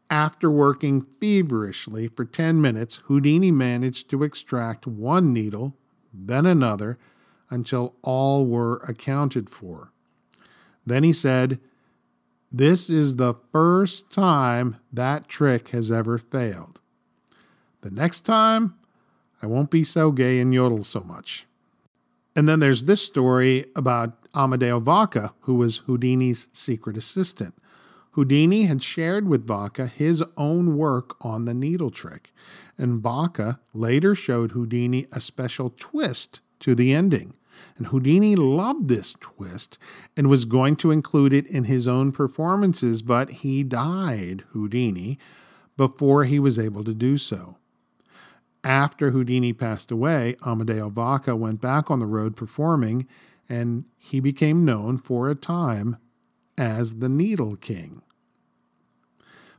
After 0.10 0.50
working 0.50 1.06
feverishly 1.20 2.08
for 2.08 2.24
10 2.24 2.62
minutes, 2.62 3.02
Houdini 3.08 3.52
managed 3.52 4.10
to 4.12 4.24
extract 4.24 4.88
one 4.88 5.34
needle, 5.34 5.76
then 6.14 6.46
another, 6.46 6.98
until 7.52 7.96
all 8.02 8.48
were 8.48 8.78
accounted 8.88 9.50
for. 9.50 9.92
Then 10.86 11.04
he 11.04 11.14
said, 11.14 11.60
This 12.52 12.90
is 12.90 13.18
the 13.18 13.36
first 13.52 14.10
time 14.10 14.78
that 14.92 15.28
trick 15.28 15.70
has 15.70 15.92
ever 15.92 16.18
failed. 16.18 16.80
The 17.82 17.92
next 17.92 18.22
time, 18.22 18.76
I 19.42 19.48
won't 19.48 19.72
be 19.72 19.84
so 19.84 20.12
gay 20.12 20.40
and 20.40 20.54
yodel 20.54 20.84
so 20.84 21.02
much. 21.02 21.46
And 22.36 22.48
then 22.48 22.60
there's 22.60 22.86
this 22.86 23.02
story 23.02 23.66
about 23.76 24.32
Amedeo 24.34 24.82
Vacca, 24.82 25.34
who 25.42 25.56
was 25.56 25.78
Houdini's 25.80 26.48
secret 26.54 26.96
assistant. 26.96 27.56
Houdini 28.12 28.64
had 28.64 28.84
shared 28.84 29.28
with 29.28 29.48
Vacca 29.48 29.90
his 29.90 30.24
own 30.38 30.78
work 30.78 31.16
on 31.22 31.46
the 31.46 31.54
needle 31.54 31.90
trick, 31.90 32.34
and 32.78 33.02
Vacca 33.02 33.60
later 33.74 34.16
showed 34.16 34.52
Houdini 34.52 35.08
a 35.12 35.22
special 35.22 35.74
twist 35.78 36.42
to 36.60 36.76
the 36.76 36.94
ending. 36.94 37.34
And 37.78 37.88
Houdini 37.88 38.36
loved 38.36 38.88
this 38.88 39.16
twist 39.20 39.78
and 40.16 40.30
was 40.30 40.46
going 40.46 40.76
to 40.78 40.92
include 40.92 41.34
it 41.34 41.48
in 41.48 41.66
his 41.66 41.88
own 41.88 42.12
performances, 42.12 43.02
but 43.02 43.30
he 43.30 43.64
died, 43.64 44.44
Houdini, 44.50 45.18
before 45.78 46.26
he 46.26 46.40
was 46.40 46.60
able 46.60 46.84
to 46.84 46.94
do 46.94 47.18
so. 47.18 47.58
After 48.64 49.10
Houdini 49.10 49.54
passed 49.54 49.92
away, 49.92 50.36
Amedeo 50.42 50.92
Vacca 50.92 51.38
went 51.38 51.62
back 51.62 51.90
on 51.90 52.00
the 52.00 52.06
road 52.06 52.36
performing, 52.36 53.08
and 53.50 53.86
he 53.98 54.20
became 54.20 54.66
known 54.66 54.98
for 54.98 55.30
a 55.30 55.36
time 55.36 55.98
as 56.58 56.96
the 56.96 57.10
Needle 57.10 57.56
King. 57.56 58.02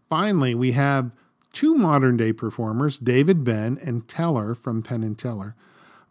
Finally, 0.08 0.54
we 0.54 0.72
have 0.72 1.10
two 1.52 1.74
modern 1.74 2.16
day 2.16 2.32
performers, 2.32 2.98
David 2.98 3.44
Ben 3.44 3.78
and 3.84 4.06
Teller 4.06 4.54
from 4.54 4.82
Penn 4.82 5.02
and 5.02 5.18
Teller, 5.18 5.56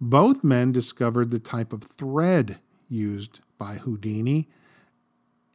both 0.02 0.44
men 0.44 0.72
discovered 0.72 1.30
the 1.30 1.40
type 1.40 1.72
of 1.72 1.84
thread 1.84 2.60
used 2.90 3.40
by 3.60 3.76
Houdini, 3.76 4.50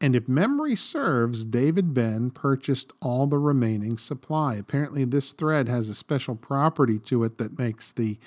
and 0.00 0.14
if 0.14 0.28
memory 0.28 0.76
serves, 0.76 1.44
David 1.44 1.94
Ben 1.94 2.30
purchased 2.30 2.92
all 3.00 3.26
the 3.26 3.38
remaining 3.38 3.98
supply. 3.98 4.54
Apparently, 4.54 5.04
this 5.04 5.32
thread 5.32 5.68
has 5.68 5.88
a 5.88 5.94
special 5.94 6.37
property 6.37 6.98
to 7.00 7.24
it 7.24 7.38
that 7.38 7.59
makes 7.59 7.90
the 7.90 8.18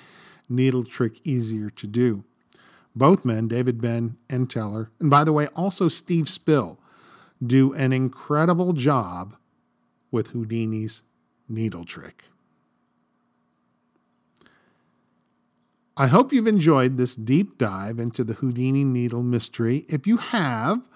needle 0.48 0.84
trick 0.84 1.20
easier 1.24 1.70
to 1.70 1.86
do. 1.86 2.24
Both 2.94 3.24
men, 3.24 3.46
David 3.46 3.80
Ben 3.80 4.16
and 4.28 4.50
Teller, 4.50 4.90
and 4.98 5.08
by 5.08 5.22
the 5.22 5.32
way, 5.32 5.46
also 5.54 5.88
Steve 5.88 6.28
Spill, 6.28 6.78
do 7.44 7.72
an 7.74 7.92
incredible 7.92 8.72
job 8.72 9.36
with 10.10 10.30
Houdini's 10.30 11.02
needle 11.48 11.84
trick. 11.84 12.24
I 15.96 16.06
hope 16.06 16.32
you've 16.32 16.46
enjoyed 16.46 16.96
this 16.96 17.14
deep 17.14 17.58
dive 17.58 17.98
into 17.98 18.24
the 18.24 18.34
Houdini 18.34 18.84
needle 18.84 19.22
mystery. 19.22 19.84
If 19.88 20.06
you 20.06 20.16
have, 20.18 20.88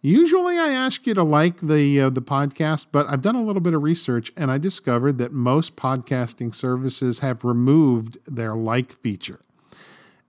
usually 0.00 0.58
I 0.58 0.68
ask 0.68 1.06
you 1.06 1.14
to 1.14 1.22
like 1.22 1.60
the 1.60 2.00
uh, 2.00 2.10
the 2.10 2.22
podcast, 2.22 2.86
but 2.90 3.06
I've 3.08 3.22
done 3.22 3.36
a 3.36 3.42
little 3.42 3.60
bit 3.60 3.74
of 3.74 3.82
research 3.82 4.32
and 4.36 4.50
I 4.50 4.58
discovered 4.58 5.18
that 5.18 5.32
most 5.32 5.76
podcasting 5.76 6.54
services 6.54 7.20
have 7.20 7.44
removed 7.44 8.18
their 8.26 8.54
like 8.54 8.92
feature. 8.92 9.40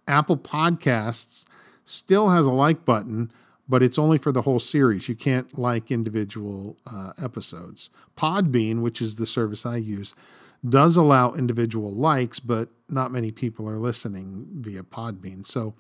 Apple 0.08 0.38
Podcasts 0.38 1.46
still 1.86 2.30
has 2.30 2.46
a 2.46 2.52
like 2.52 2.86
button, 2.86 3.32
but 3.68 3.82
it's 3.82 3.98
only 3.98 4.18
for 4.18 4.32
the 4.32 4.44
whole 4.44 4.60
series. 4.60 5.10
You 5.10 5.16
can't 5.16 5.58
like 5.58 5.92
individual 5.92 6.78
uh, 6.86 7.14
episodes. 7.22 7.90
Podbean, 8.16 8.82
which 8.82 9.02
is 9.02 9.16
the 9.16 9.26
service 9.26 9.66
I 9.66 9.78
use, 9.78 10.14
does 10.70 10.96
allow 10.98 11.34
individual 11.34 11.94
likes, 11.94 12.40
but 12.40 12.70
not 12.90 13.12
many 13.12 13.30
people 13.32 13.70
are 13.70 13.78
listening 13.78 14.48
via 14.52 14.82
Podbean. 14.84 15.46
So 15.46 15.76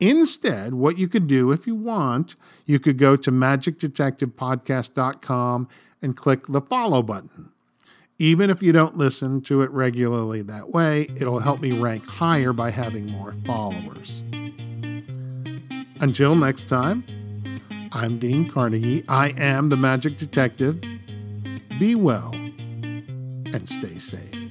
instead, 0.00 0.74
what 0.74 0.98
you 0.98 1.08
could 1.08 1.26
do 1.26 1.50
if 1.52 1.66
you 1.66 1.74
want, 1.74 2.36
you 2.64 2.78
could 2.78 2.98
go 2.98 3.16
to 3.16 3.32
magicdetectivepodcast.com 3.32 5.68
and 6.02 6.16
click 6.16 6.46
the 6.46 6.60
follow 6.60 7.02
button. 7.02 7.50
Even 8.18 8.48
if 8.48 8.62
you 8.62 8.72
don't 8.72 8.96
listen 8.96 9.42
to 9.42 9.60
it 9.60 9.70
regularly 9.70 10.40
that 10.42 10.70
way, 10.70 11.02
it'll 11.16 11.40
help 11.40 11.60
me 11.60 11.78
rank 11.78 12.06
higher 12.06 12.54
by 12.54 12.70
having 12.70 13.06
more 13.06 13.34
followers. 13.44 14.22
Until 16.00 16.34
next 16.34 16.66
time, 16.68 17.04
I'm 17.92 18.18
Dean 18.18 18.48
Carnegie. 18.48 19.04
I 19.08 19.34
am 19.36 19.68
the 19.68 19.76
Magic 19.76 20.16
Detective. 20.16 20.80
Be 21.78 21.94
well 21.94 22.32
and 23.54 23.68
stay 23.68 23.98
safe. 23.98 24.45